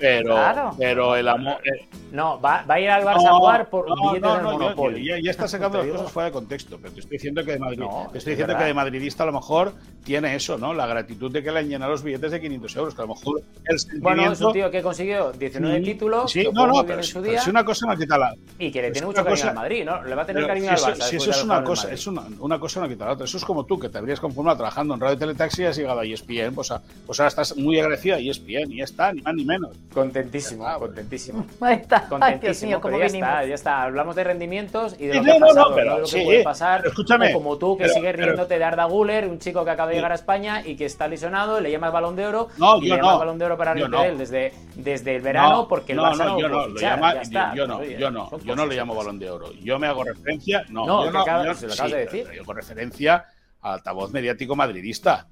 [0.00, 1.58] Pero, pero el amor.
[1.64, 4.44] Eh, no, va, va, a ir al Barça a jugar por no, billetes no, del
[4.44, 5.22] Monopoly.
[5.22, 7.84] Ya, está sacando las cosas fuera de contexto, pero te estoy diciendo que de, Madrid,
[8.12, 10.74] te estoy diciendo que de madridista a lo mejor tiene eso, ¿no?
[10.74, 13.14] La gratitud de que le han llenado los billetes de 500 euros, que a lo
[13.14, 14.08] mejor el sentimiento...
[14.08, 17.50] Bueno, es un tío que consiguió 19 títulos, sí, no, no, pero, su día, si
[17.50, 18.34] una cosa no quita la...
[18.58, 20.02] Y que le tiene mucho cariño al Madrid, ¿no?
[20.02, 21.02] Le va a tener cariño al Barça.
[21.02, 23.24] Si eso es una cosa, es una, una cosa no quita la otra.
[23.24, 26.00] Eso es como tú, que te habrías conformado trabajando en Radio Teletaxi y has llegado
[26.00, 26.72] a ESPN, pues,
[27.06, 29.76] pues ahora estás muy agradecida a ESPN y ya está, ni más ni menos.
[29.92, 31.46] Contentísimo, contentísimo.
[31.60, 32.08] Ahí está.
[32.08, 33.82] Contentísimo, pero ya está, ya está.
[33.82, 36.86] Hablamos de rendimientos y de lo que ha pasado, de lo que puede pasar.
[36.86, 37.32] Escúchame.
[37.32, 40.14] Como tú, que sigues riéndote de Arda Guller, un chico que acaba de llegar a
[40.14, 43.14] España y que está lesionado, le llama el balón de oro no, y le llama
[43.14, 44.02] el balón de oro para no.
[44.02, 47.22] él desde, desde el verano porque el Barça no, yo no, lo llama,
[47.54, 49.52] yo, no, yo no, yo no le llamo balón de oro.
[49.54, 52.26] Yo me hago referencia, no, yo no, yo, se lo acabas de decir.
[52.34, 53.24] Yo hago referencia
[53.60, 55.26] al altavoz mediático madridista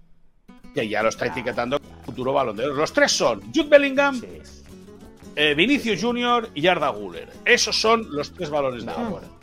[0.75, 2.75] que ya lo está etiquetando futuro balón de oro.
[2.75, 4.21] Los tres son Jude Bellingham,
[5.37, 7.29] eh, Vinicius Junior y Arda Guller.
[7.45, 9.39] Esos son los tres balones de oro.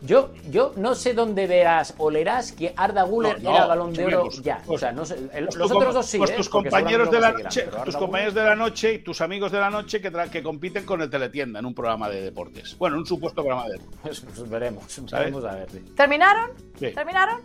[0.00, 4.30] Yo, yo no sé dónde verás o leerás que Arda Guller era balón de oro
[4.42, 4.62] ya.
[4.68, 6.18] o sea, no sé, pues los otros dos sí.
[6.18, 6.34] Pues ¿eh?
[6.36, 9.70] tus compañeros de la noche, tus compañeros de la noche y tus amigos de la
[9.70, 12.78] noche que, que compiten con el Teletienda en un programa de deportes.
[12.78, 14.00] Bueno, en un supuesto programa de deportes.
[14.02, 15.68] Pues, pues veremos, veremos a ver.
[15.96, 16.50] ¿Terminaron?
[16.78, 17.40] ¿Terminaron?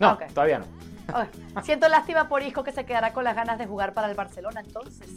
[0.00, 0.77] No, todavía no.
[1.62, 4.60] Siento lástima por Isco que se quedará con las ganas de jugar para el Barcelona
[4.60, 5.08] entonces.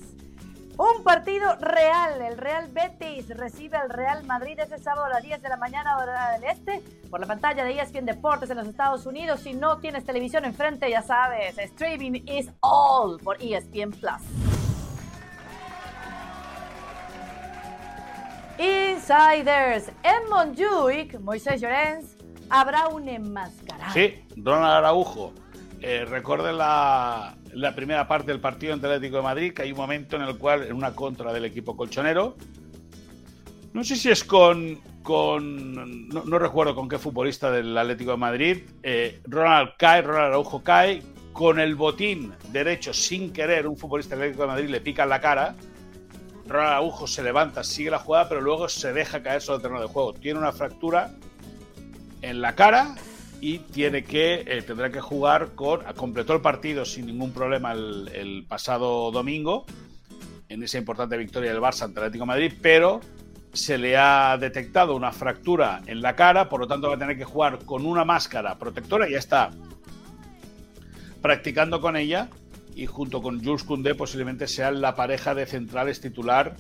[0.77, 2.21] Un partido real.
[2.21, 5.97] El Real Betis recibe al Real Madrid este sábado a las 10 de la mañana,
[5.97, 9.41] hora del este, por la pantalla de ESPN Deportes en los Estados Unidos.
[9.41, 14.21] Si no tienes televisión enfrente, ya sabes, streaming is all por ESPN Plus.
[18.57, 19.91] Insiders.
[20.03, 22.15] En Montjuic, Moisés Llorens,
[22.49, 23.93] habrá un enmascarado.
[23.93, 25.33] Sí, Ronald Araujo.
[25.83, 26.05] Eh,
[26.53, 30.37] la, primera parte del partido ante Atlético de Madrid, que hay un momento en el
[30.37, 32.35] cual, en una contra del equipo colchonero,
[33.73, 34.79] no sé si es con.
[35.01, 38.57] con no, recuerdo con qué futbolista del Atlético de Madrid.
[38.83, 41.01] Eh, Ronald cae, Ronald Araujo cae.
[41.31, 45.09] Con el botín derecho, sin querer, un futbolista del Atlético de Madrid le pica en
[45.09, 45.55] la cara.
[46.45, 49.81] Ronald Araujo se levanta, sigue la jugada, pero luego se deja caer sobre el terreno
[49.81, 50.13] de juego.
[50.13, 51.15] Tiene una fractura
[52.21, 52.95] en la cara
[53.41, 59.65] y eh, tendrá que jugar con completó el partido sin ningún problema el, pasado domingo
[60.47, 63.01] en esa importante victoria del Barça ante Atlético Madrid, pero
[63.51, 67.17] se le ha detectado una fractura en la cara, por lo tanto va a tener
[67.17, 69.49] que jugar con una máscara protectora, ya está
[71.21, 72.29] practicando con ella
[72.75, 76.55] y junto con Jules Koundé posiblemente sean la pareja de centrales titular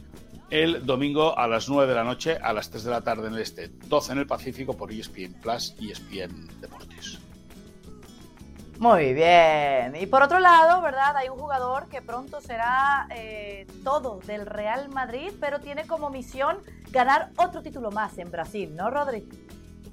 [0.51, 3.33] el domingo a las 9 de la noche, a las 3 de la tarde en
[3.33, 7.19] el este, 12 en el Pacífico por ESPN Plus y ESPN Deportes.
[8.77, 9.95] Muy bien.
[9.99, 11.15] Y por otro lado, ¿verdad?
[11.15, 16.57] Hay un jugador que pronto será eh, todo del Real Madrid, pero tiene como misión
[16.89, 19.27] ganar otro título más en Brasil, ¿no, Rodri?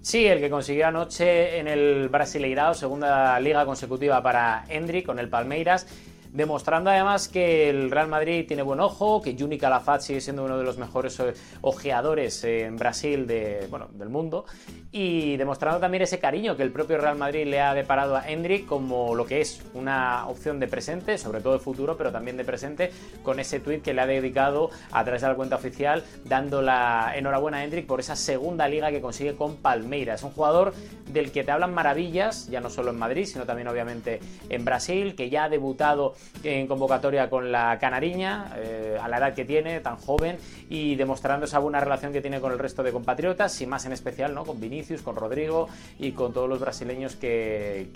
[0.01, 5.29] Sí, el que consiguió anoche en el Brasileirao, segunda liga consecutiva para Hendrik con el
[5.29, 5.87] Palmeiras
[6.33, 10.59] demostrando además que el Real Madrid tiene buen ojo, que Juni Calafat sigue siendo uno
[10.59, 14.45] de los mejores eh, ojeadores en Brasil de, bueno, del mundo
[14.91, 18.67] y demostrando también ese cariño que el propio Real Madrid le ha deparado a Hendrik
[18.67, 22.45] como lo que es una opción de presente, sobre todo de futuro, pero también de
[22.45, 22.91] presente,
[23.23, 27.13] con ese tuit que le ha dedicado a través de la cuenta oficial, dando la
[27.15, 30.21] enhorabuena a Hendrik por esa segunda liga que consigue con Palmeiras.
[30.21, 30.73] Es un jugador
[31.13, 35.15] del que te hablan maravillas, ya no solo en Madrid, sino también obviamente en Brasil,
[35.15, 39.81] que ya ha debutado en convocatoria con la Canariña, eh, a la edad que tiene,
[39.81, 43.67] tan joven, y demostrando esa buena relación que tiene con el resto de compatriotas, y
[43.67, 44.45] más en especial ¿no?
[44.45, 47.89] con Vinicius con Rodrigo y con todos los brasileños que,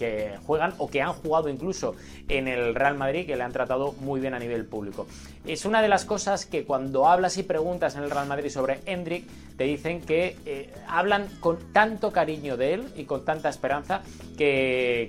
[0.47, 1.95] juegan o que han jugado incluso
[2.29, 5.07] en el Real Madrid, que le han tratado muy bien a nivel público.
[5.47, 8.81] Es una de las cosas que cuando hablas y preguntas en el Real Madrid sobre
[8.87, 14.03] Hendrik, te dicen que eh, hablan con tanto cariño de él y con tanta esperanza
[14.37, 15.09] que,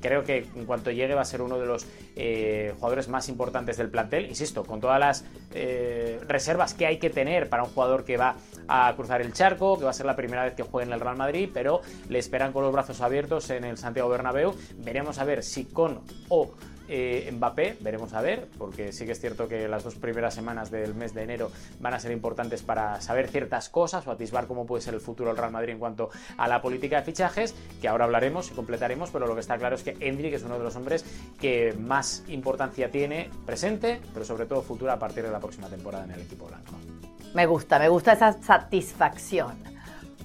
[0.00, 3.76] creo que en cuanto llegue va a ser uno de los eh, jugadores más importantes
[3.76, 4.26] del plantel.
[4.26, 8.36] Insisto, con todas las eh, reservas que hay que tener para un jugador que va
[8.68, 11.00] a cruzar el charco, que va a ser la primera vez que juegue en el
[11.00, 14.54] Real Madrid, pero le esperan con los brazos abiertos en el Santiago Bernabéu.
[14.78, 16.52] Veremos a ver si con o
[16.88, 20.70] eh, Mbappé, veremos a ver, porque sí que es cierto que las dos primeras semanas
[20.70, 24.66] del mes de enero van a ser importantes para saber ciertas cosas o atisbar cómo
[24.66, 27.88] puede ser el futuro del Real Madrid en cuanto a la política de fichajes, que
[27.88, 30.64] ahora hablaremos y completaremos, pero lo que está claro es que Hendrik es uno de
[30.64, 31.04] los hombres
[31.40, 36.04] que más importancia tiene presente, pero sobre todo futura a partir de la próxima temporada
[36.04, 36.72] en el equipo blanco.
[37.34, 39.73] Me gusta, me gusta esa satisfacción.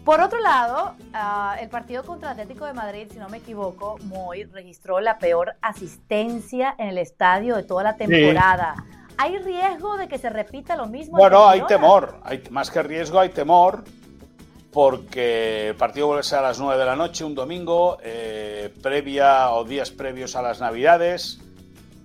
[0.04, 4.46] Por otro lado, ah, el partido contra Atlético de Madrid, si no me equivoco, Moy
[4.46, 8.76] registró la peor asistencia en el estadio de toda la temporada.
[9.18, 11.18] ¿Hay riesgo de que se repita lo mismo?
[11.18, 12.20] Bueno, hay temor.
[12.24, 13.84] Hay, más que riesgo, hay temor
[14.72, 18.74] porque el partido vuelve a ser a las 9 de la noche, un domingo, eh,
[18.82, 21.40] previa o días previos a las Navidades.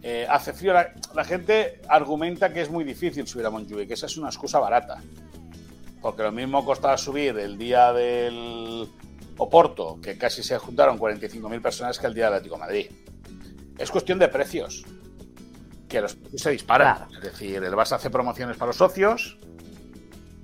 [0.03, 0.73] Eh, hace frío.
[0.73, 4.59] La, gente argumenta que es muy difícil subir a Montjuic, que esa es una excusa
[4.59, 5.01] barata
[6.05, 8.87] porque lo mismo costaba subir el día del
[9.39, 12.91] Oporto, que casi se juntaron 45.000 personas, que el día del Atlético Madrid.
[13.79, 14.85] Es cuestión de precios,
[15.89, 17.09] que los precios se disparan.
[17.11, 19.39] Es decir, el Barça hace promociones para los socios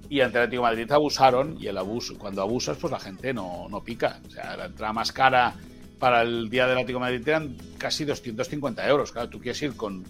[0.09, 3.69] y ante el Atlético Madrid abusaron y el abuso, cuando abusas, pues la gente no,
[3.69, 4.19] no pica.
[4.27, 5.57] O sea, la entrada más cara
[5.99, 9.13] para el día del Atlético Madrid eran casi 250 euros.
[9.13, 10.05] Claro, tú quieres ir con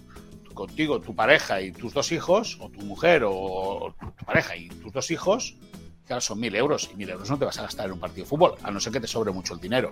[0.53, 4.91] contigo, tu pareja y tus dos hijos, o tu mujer o tu pareja y tus
[4.91, 5.55] dos hijos,
[6.05, 6.89] claro, son mil euros.
[6.93, 8.79] Y mil euros no te vas a gastar en un partido de fútbol, a no
[8.79, 9.91] ser que te sobre mucho el dinero.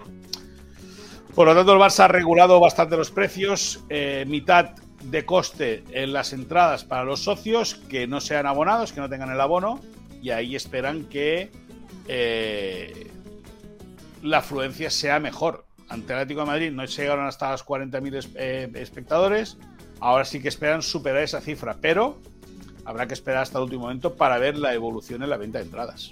[1.36, 4.72] Por lo tanto, el Barça ha regulado bastante los precios, eh, mitad
[5.04, 9.30] de coste en las entradas para los socios que no sean abonados, que no tengan
[9.30, 9.80] el abono,
[10.22, 11.52] y ahí esperan que
[12.08, 13.12] eh,
[14.22, 15.65] la afluencia sea mejor.
[15.88, 19.58] Ante el Atlético de Madrid no llegaron hasta los 40.000 eh, espectadores,
[20.00, 22.18] Ahora sí que esperan superar esa cifra, pero
[22.86, 25.66] habrá que esperar hasta el último momento para ver la evolución en la venta de
[25.66, 26.12] entradas.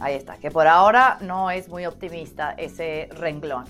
[0.00, 3.66] Ahí está, que por ahora no es muy optimista ese renglón.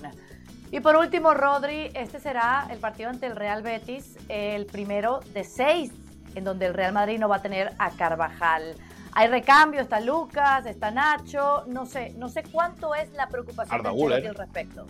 [0.70, 5.44] Y por último, Rodri, este será el partido ante el Real Betis, el primero de
[5.44, 5.92] seis,
[6.34, 8.74] en donde el Real Madrid no va a tener a Carvajal.
[9.12, 14.28] Hay recambio, está Lucas, está Nacho, no sé, no sé cuánto es la preocupación de
[14.28, 14.86] al respecto.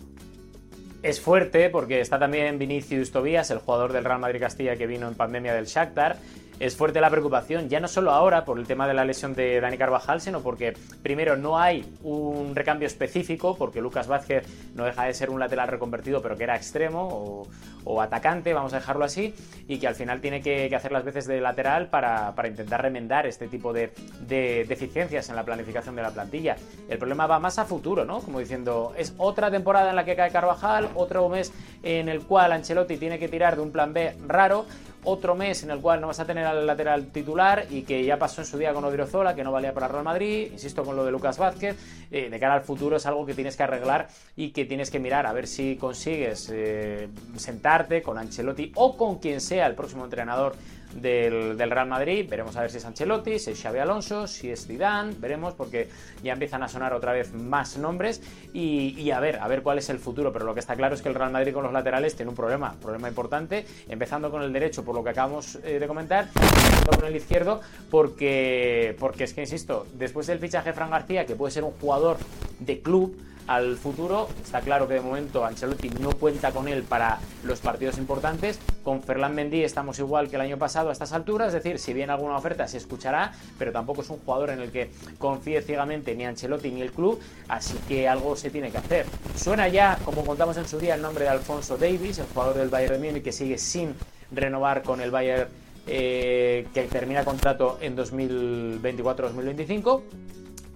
[1.05, 5.07] Es fuerte porque está también Vinicius Tobías, el jugador del Real Madrid Castilla que vino
[5.07, 6.17] en pandemia del Shakhtar
[6.59, 9.59] es fuerte la preocupación, ya no solo ahora por el tema de la lesión de
[9.59, 15.05] Dani Carvajal, sino porque primero no hay un recambio específico, porque Lucas Vázquez no deja
[15.05, 17.47] de ser un lateral reconvertido, pero que era extremo
[17.83, 19.33] o, atacante, vamos a dejarlo así,
[19.67, 23.47] y que al final tiene que, hacer las veces de lateral para, intentar remendar este
[23.47, 23.91] tipo de,
[24.27, 26.55] deficiencias en la planificación de la plantilla.
[26.89, 28.19] El problema va más a futuro, ¿no?
[28.19, 32.51] Como diciendo, es otra temporada en la que cae Carvajal, otro mes en el cual
[32.51, 34.65] Ancelotti tiene que tirar de un plan B raro,
[35.05, 38.17] otro mes en el cual no vas a tener al lateral titular y que ya
[38.17, 41.05] pasó en su día con Odriozola, que no valía para Real Madrid, insisto con lo
[41.05, 41.75] de Lucas Vázquez,
[42.11, 44.99] eh, de cara al futuro es algo que tienes que arreglar y que tienes que
[44.99, 50.03] mirar a ver si consigues eh, sentarte con Ancelotti o con quien sea el próximo
[50.03, 50.55] entrenador
[50.95, 52.25] del, Real Madrid.
[52.29, 55.89] Veremos a ver si es Ancelotti, si es Xavi Alonso, si es Zidane, veremos porque
[56.23, 58.21] ya empiezan a sonar otra vez más nombres
[58.53, 60.31] y, a ver, a ver cuál es el futuro.
[60.31, 62.35] Pero lo que está claro es que el Real Madrid con los laterales tiene un
[62.35, 66.97] problema, problema importante, empezando con el derecho por lo que acabamos eh, de comentar, empezando
[66.97, 71.35] con el izquierdo porque, porque es que, insisto, después del fichaje de Fran García, que
[71.35, 72.17] puede ser un jugador
[72.59, 73.15] de club,
[73.47, 74.27] al futuro.
[74.43, 78.59] Está claro que de momento Ancelotti no cuenta con él para los partidos importantes.
[78.83, 81.93] Con Ferland Mendy estamos igual que el año pasado a estas alturas, es decir, si
[81.93, 86.15] viene alguna oferta se escuchará, pero tampoco es un jugador en el que confíe ciegamente
[86.15, 89.05] ni Ancelotti ni el club, así que algo se tiene que hacer.
[89.35, 92.69] Suena ya, como contamos en su día, el nombre de Alfonso Davis, el jugador del
[92.69, 93.95] Bayern de Múnich que sigue sin
[94.31, 95.47] renovar con el Bayern
[95.87, 100.01] eh, que termina contrato en 2024-2025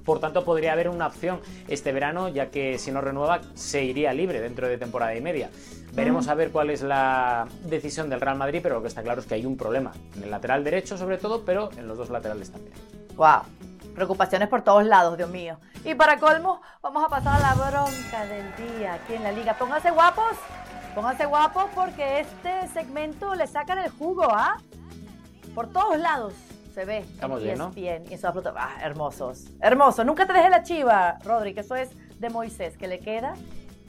[0.09, 4.11] por tanto, podría haber una opción este verano, ya que si no renueva, se iría
[4.11, 5.51] libre dentro de temporada y media.
[5.93, 9.21] Veremos a ver cuál es la decisión del Real Madrid, pero lo que está claro
[9.21, 9.91] es que hay un problema.
[10.15, 12.73] En el lateral derecho, sobre todo, pero en los dos laterales también.
[13.17, 13.41] ¡Wow!
[13.93, 15.59] Preocupaciones por todos lados, Dios mío.
[15.85, 19.59] Y para colmo, vamos a pasar a la bronca del día aquí en la liga.
[19.59, 20.37] Pónganse guapos,
[20.95, 24.57] pónganse guapos porque este segmento le sacan el jugo, ¿ah?
[25.53, 26.33] Por todos lados
[26.79, 26.99] se ve.
[26.99, 27.71] Estamos bien, ¿no?
[27.71, 29.47] Bien, y eso ah, hermosos.
[29.59, 30.05] Hermoso.
[30.05, 31.89] Nunca te dejes la chiva, Rodri, que eso es
[32.19, 33.33] de Moisés, que le queda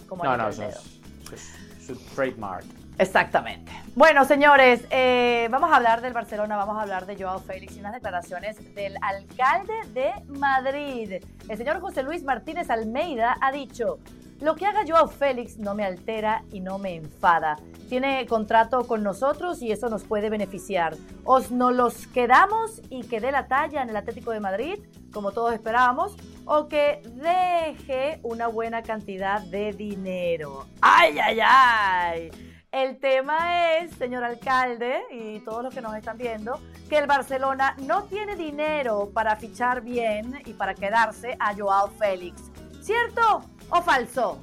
[0.08, 2.64] como No, no, eso es, su trademark.
[2.98, 3.70] Exactamente.
[3.94, 7.80] Bueno, señores, eh, vamos a hablar del Barcelona, vamos a hablar de Joao Félix y
[7.80, 11.22] unas declaraciones del alcalde de Madrid.
[11.48, 14.00] El señor José Luis Martínez Almeida ha dicho,
[14.40, 17.56] lo que haga Joao Félix no me altera y no me enfada
[17.90, 20.96] tiene contrato con nosotros y eso nos puede beneficiar.
[21.24, 24.78] Os no los quedamos y que dé la talla en el Atlético de Madrid,
[25.12, 30.66] como todos esperábamos, o que deje una buena cantidad de dinero.
[30.80, 32.30] ¡Ay, ay, ay!
[32.70, 37.74] El tema es, señor alcalde y todos los que nos están viendo, que el Barcelona
[37.80, 42.40] no tiene dinero para fichar bien y para quedarse a Joao Félix.
[42.80, 44.38] ¿Cierto o falso?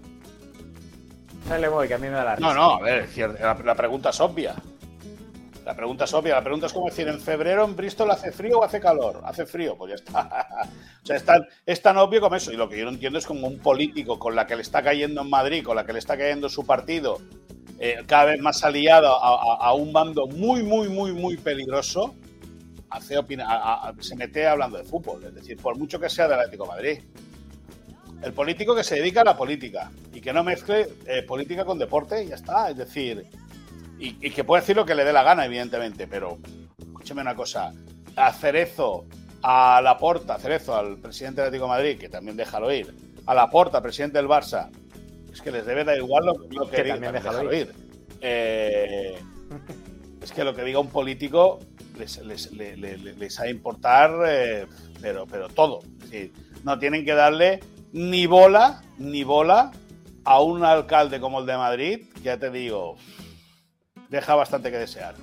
[1.56, 3.08] le voy, que a mí me da la No, no, a ver,
[3.64, 4.56] la, pregunta es obvia.
[5.66, 6.36] La pregunta es obvia.
[6.36, 9.22] La pregunta es como decir, ¿en febrero en Bristol hace frío o hace calor?
[9.24, 10.48] Hace frío, pues ya está.
[11.04, 12.52] o sea, es tan, es tan obvio como eso.
[12.52, 14.84] Y lo que yo no entiendo es como un político con la que le está
[14.84, 17.20] cayendo en Madrid, con la que le está cayendo su partido,
[17.80, 22.16] eh, cada vez más aliado a, un bando muy, muy, muy, muy peligroso,
[22.90, 23.16] hace
[24.00, 25.24] se mete hablando de fútbol.
[25.24, 27.00] Es decir, por mucho que sea del Atlético de Madrid.
[28.22, 31.78] El político que se dedica a la política y que no mezcle eh, política con
[31.78, 32.70] deporte y ya está.
[32.70, 33.28] Es decir,
[34.00, 36.40] y, que puede decir lo que le dé la gana, evidentemente, pero
[36.80, 37.74] escúcheme una cosa.
[38.16, 39.06] A Cerezo,
[39.44, 42.94] a Laporta, Cerezo, al presidente del Atlético de Madrid, que también déjalo ir,
[43.26, 44.70] a Laporta, presidente del Barça,
[45.32, 47.74] es que les debe dar igual lo, que, diga, déjalo ir.
[48.22, 49.16] Eh,
[50.22, 51.60] es que lo que diga un político
[51.98, 54.66] les, les, les, ha de importar, eh,
[55.02, 55.82] pero, pero todo.
[56.64, 57.60] no tienen que darle
[57.94, 59.72] ni bola, ni bola
[60.24, 62.98] a un alcalde como el de Madrid, ya te digo,
[64.10, 65.16] deja bastante que desear.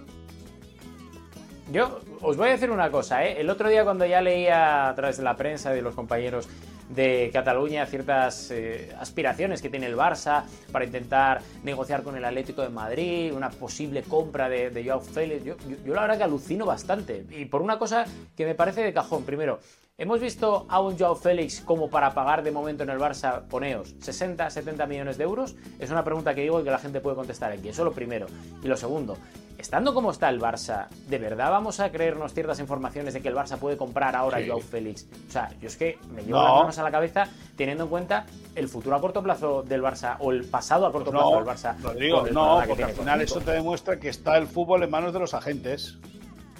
[1.73, 3.41] Yo os voy a decir una cosa, ¿eh?
[3.41, 6.49] el otro día cuando ya leía a través de la prensa de los compañeros
[6.89, 12.63] de Cataluña ciertas eh, aspiraciones que tiene el Barça para intentar negociar con el Atlético
[12.63, 15.45] de Madrid, una posible compra de, de Joao Félix.
[15.45, 17.25] Yo, yo, la verdad que alucino bastante.
[17.31, 18.05] Y por una cosa
[18.37, 19.25] que me parece de cajón.
[19.25, 19.61] Primero,
[19.97, 23.95] ¿Hemos visto a un Joao Félix como para pagar de momento en el Barça, poneos,
[24.01, 25.55] 60, 70 millones de euros?
[25.79, 27.69] Es una pregunta que digo y que la gente puede contestar aquí.
[27.69, 28.27] Eso es lo primero.
[28.61, 29.17] Y lo segundo,
[29.57, 33.37] estando como está el Barça, ¿de verdad vamos a creernos ciertas informaciones de que el
[33.37, 35.07] Barça puede comprar ahora a Joao Félix?
[35.29, 38.27] O sea, yo es que me llevo las manos a la cabeza teniendo en cuenta
[38.57, 41.69] el futuro a corto plazo del Barça o el pasado a corto Pues no, plazo
[41.69, 41.81] del Barça.
[41.81, 45.21] Rodrigo, no, porque al final eso te demuestra que está el fútbol en manos de
[45.21, 45.99] los agentes.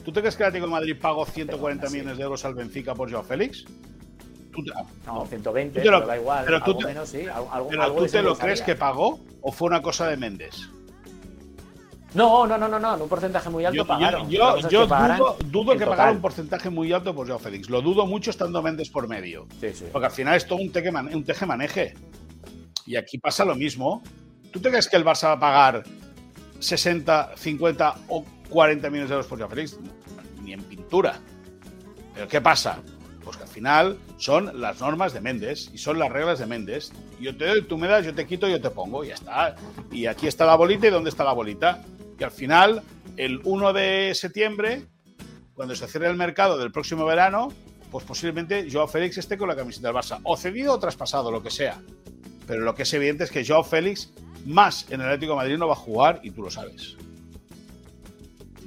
[0.05, 1.97] ¿Tú te crees que el Atlético de Madrid pagó 140 Pero, sí.
[1.97, 3.65] millones de euros al Benfica por Joao Félix?
[4.53, 4.71] ¿Tú te,
[5.07, 6.45] No, 120, Tú te lo- pero da igual.
[6.45, 7.27] pero tú te- menos, sí.
[7.27, 9.83] Algo, algo- pero algo ¿tú de te eso lo crees que pagó o fue una
[9.83, 10.55] cosa de Méndez?
[12.15, 12.95] No, no, no, no, no.
[13.03, 14.31] Un porcentaje muy alto Yo, pagaron.
[14.31, 15.89] yo- Otra yo- cosa es yo que pagaran dudo, que total.
[15.89, 17.69] pagara un porcentaje muy alto por Joao Félix.
[17.69, 19.49] Lo dudo mucho estando Méndez por medio.
[19.61, 19.87] Sí, sí.
[19.91, 20.71] Porque al final es todo un
[21.13, 21.95] un teje maneje.
[22.87, 24.03] Y aquí pasa lo mismo.
[24.53, 25.83] ¿Tú te crees que el Barça va a pagar
[26.61, 29.79] 60, 50 o 40 millones de euros por Félix?
[30.43, 31.21] Ni en pintura.
[32.15, 32.79] ¿Pero qué pasa?
[33.23, 36.93] Pues que al final son las normas de Méndez y son las reglas de Méndez.
[37.21, 39.57] Yo te doy, tú me das, yo te quito, yo te pongo y ya está.
[39.91, 41.83] Y aquí está la bolita y ¿dónde está la bolita?
[42.19, 42.83] Y al final,
[43.17, 44.87] el 1 de septiembre,
[45.55, 47.49] cuando se cierre el mercado del próximo verano,
[47.91, 50.21] pues posiblemente Joao Félix esté con la camiseta del Barça.
[50.25, 51.81] O cedido o traspasado, lo que sea.
[52.47, 54.13] Pero lo que es evidente es que Joao Félix,
[54.45, 56.97] más en el Atlético de Madrid, no va a jugar y tú lo sabes.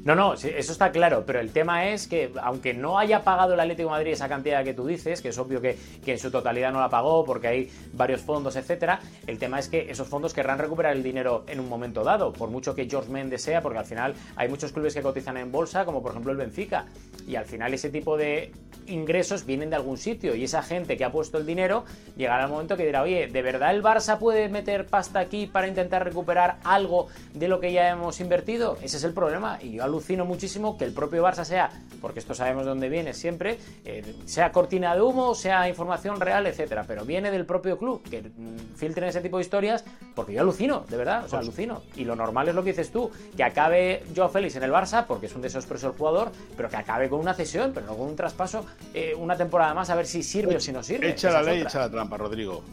[0.03, 3.59] No, no, eso está claro, pero el tema es que aunque no haya pagado el
[3.59, 6.31] Atlético de Madrid esa cantidad que tú dices, que es obvio que, que en su
[6.31, 10.33] totalidad no la pagó porque hay varios fondos, etcétera, el tema es que esos fondos
[10.33, 13.79] querrán recuperar el dinero en un momento dado, por mucho que George Mendes sea, porque
[13.79, 16.85] al final hay muchos clubes que cotizan en bolsa, como por ejemplo el Benfica,
[17.27, 18.51] y al final ese tipo de
[18.87, 21.83] ingresos vienen de algún sitio y esa gente que ha puesto el dinero
[22.15, 25.67] llegará el momento que dirá, oye, ¿de verdad el Barça puede meter pasta aquí para
[25.67, 28.77] intentar recuperar algo de lo que ya hemos invertido?
[28.81, 31.69] Ese es el problema y yo alucino muchísimo que el propio Barça sea,
[32.01, 36.45] porque esto sabemos de dónde viene siempre, eh, sea cortina de humo, sea información real,
[36.45, 39.83] etcétera, pero viene del propio club que mm, filtren ese tipo de historias
[40.15, 41.83] porque yo alucino, de verdad, o sea, alucino.
[41.95, 45.05] Y lo normal es lo que dices tú, que acabe Joao Félix en el Barça
[45.05, 48.07] porque es un desastroso el jugador, pero que acabe con una cesión, pero no con
[48.07, 51.09] un traspaso eh, una temporada más a ver si sirve o si no sirve.
[51.09, 52.63] Echa Esa la ley, echa la trampa, Rodrigo.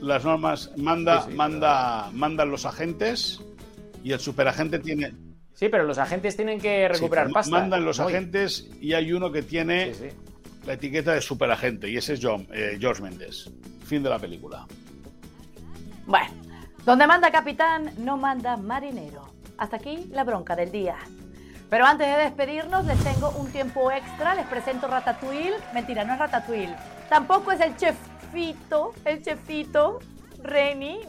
[0.00, 3.40] Las normas manda, Sí, sí, manda, mandan los agentes
[4.02, 5.14] y el superagente tiene.
[5.54, 7.50] Sí, pero los agentes tienen que recuperar Sí, pasta.
[7.52, 8.12] Mandan los Muy.
[8.12, 10.16] agentes y hay uno que tiene Sí, sí.
[10.66, 13.50] la etiqueta de superagente y ese es John, eh, George Mendes.
[13.86, 14.66] Fin de la película.
[16.06, 16.26] Bueno,
[16.84, 19.32] donde manda capitán, no manda marinero.
[19.56, 20.96] Hasta aquí la bronca del día.
[21.70, 24.34] Pero antes de despedirnos, les tengo un tiempo extra.
[24.34, 25.54] Les presento Ratatouille.
[25.72, 26.74] Mentira, no es Ratatouille.
[27.08, 29.98] Tampoco es el chefito, el chefito.
[30.44, 31.00] Reni,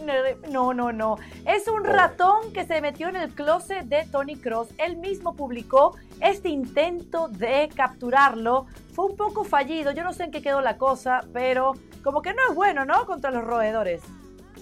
[0.49, 1.17] no, no, no.
[1.45, 4.69] Es un ratón que se metió en el closet de Tony Cross.
[4.77, 8.65] Él mismo publicó este intento de capturarlo.
[8.93, 9.91] Fue un poco fallido.
[9.91, 13.05] Yo no sé en qué quedó la cosa, pero como que no es bueno, ¿no?
[13.05, 14.01] Contra los roedores.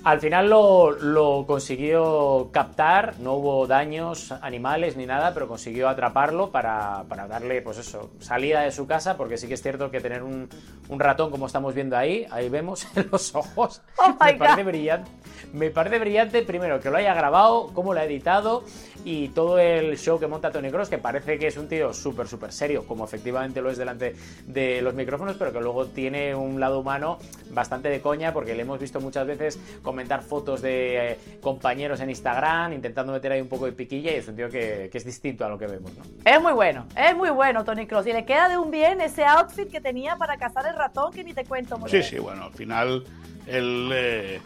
[0.04, 6.52] Al final lo, lo consiguió captar, no hubo daños animales ni nada, pero consiguió atraparlo
[6.52, 10.02] para, para darle, pues eso, salida de su casa, porque sí que es cierto que
[10.02, 10.50] tener un,
[10.90, 14.70] un ratón como estamos viendo ahí, ahí vemos en los ojos, Oh me parece God.
[14.72, 15.12] brillante.
[15.54, 18.64] Me parece brillante, primero, que lo haya grabado, cómo lo ha editado
[19.06, 22.28] y todo el show que monta Tony Cross, que parece que es un tío súper,
[22.28, 24.16] súper serio, como efectivamente lo es delante
[24.48, 27.20] de los micrófonos, pero que luego tiene un lado humano
[27.52, 29.60] bastante de coña, porque le hemos visto muchas veces
[29.94, 34.16] comentar fotos de eh, compañeros en Instagram, intentando meter ahí un poco de piquilla, y
[34.16, 36.04] es un tío que, que es distinto a lo que vemos, ¿no?
[36.26, 38.08] Es muy bueno, es muy bueno Tony Cross.
[38.08, 41.24] Y le queda de un bien ese outfit que tenía para cazar el ratón que
[41.24, 41.78] ni te cuento.
[41.78, 42.10] muy Sí, bien.
[42.10, 43.04] sí, bueno, al final
[43.46, 44.42] él, eh,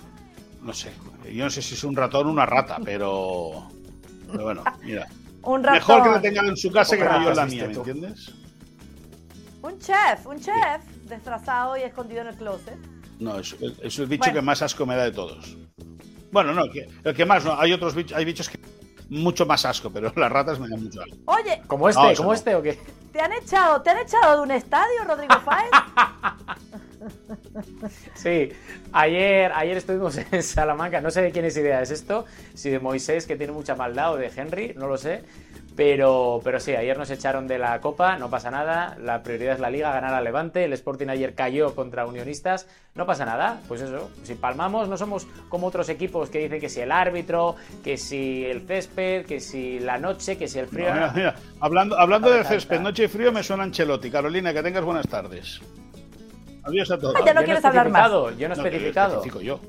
[0.61, 0.91] no sé,
[1.31, 3.69] yo no sé si es un ratón o una rata, pero,
[4.29, 5.07] pero bueno, mira.
[5.43, 5.75] Un ratón.
[5.79, 8.33] Mejor que le tengan en su casa que no yo en la mía, ¿me entiendes?
[9.61, 12.77] Un chef, un chef destrozado y escondido en el closet.
[13.19, 14.33] No, es, es el bicho Bueno.
[14.35, 15.57] que más asco me da de todos.
[16.31, 18.59] Bueno, no, que- el que más, no, hay otros bichos, hay bichos que
[19.09, 21.15] mucho más asco, pero las ratas me dan mucho asco.
[21.25, 22.01] Oye, ¿Como este?
[22.01, 22.33] No, ¿Como no.
[22.35, 22.77] este o qué?
[23.11, 25.71] ¿te han echado, te han echado de un estadio, Rodrigo Fáez?
[28.15, 28.49] Sí,
[28.91, 32.79] ayer, ayer estuvimos en Salamanca, no sé de quién es idea es esto, si de
[32.79, 35.23] Moisés que tiene mucha maldad o de Henry, no lo sé,
[35.77, 39.59] pero, pero sí, ayer nos echaron de la Copa, no pasa nada, la prioridad es
[39.59, 43.81] la Liga, ganar al Levante, el Sporting ayer cayó contra Unionistas, no pasa nada, pues
[43.81, 47.95] eso, si palmamos no somos como otros equipos que dicen que si el árbitro, que
[47.95, 50.87] si el césped, que si la noche, que si el frío...
[50.89, 54.09] No, mira, mira, hablando, hablando No del césped, noche y frío me suena Ancelotti.
[54.09, 55.61] Carolina, que tengas buenas tardes.
[56.63, 57.15] Adiós a todos.
[57.15, 58.09] Ah, ya no Yo quieres he hablar más.
[58.11, 59.23] Yo no he No, especificado.
[59.41, 59.59] yo.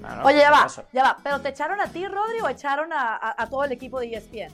[0.00, 1.16] No, no, Oye, ya por va, ya va.
[1.22, 4.14] ¿Pero te echaron a ti, Rodri, o echaron a, a- a todo el equipo de
[4.14, 4.50] ESPN?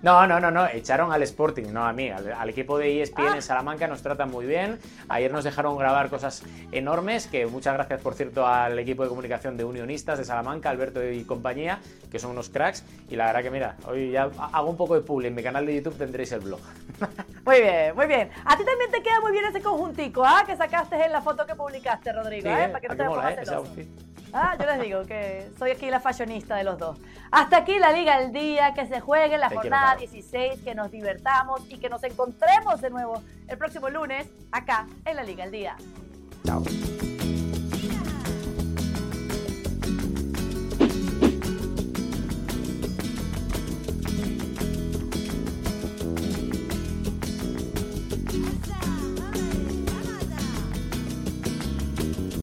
[0.00, 3.42] No, no, no, no, echaron al Sporting, no a mí, al, equipo de ESPN en
[3.42, 4.78] Salamanca nos tratan muy bien.
[5.08, 9.56] Ayer nos dejaron grabar cosas enormes, que muchas gracias, por cierto, al equipo de comunicación
[9.56, 11.80] de Unionistas de Salamanca, Alberto y compañía,
[12.12, 12.84] que son unos cracks.
[13.10, 15.66] Y la verdad que, mira, hoy ya hago un poco de publi, en mi canal
[15.66, 16.60] de YouTube tendréis el blog.
[17.44, 18.30] Muy bien, muy bien.
[18.44, 20.42] A ti también te queda muy bien ese conjuntico, ¿ah?
[20.46, 22.68] Que sacaste en la foto que publicaste, Rodrigo, ¿eh?
[22.68, 23.88] Para que no te mola, ¿eh?
[24.32, 26.98] Ah, yo les digo que soy aquí la fashionista de los dos.
[27.30, 31.62] Hasta aquí la Liga del Día, que se juegue la jornada 16, que nos divertamos
[31.68, 35.76] y que nos encontremos de nuevo el próximo lunes acá en la Liga del Día.
[36.44, 36.62] Chao.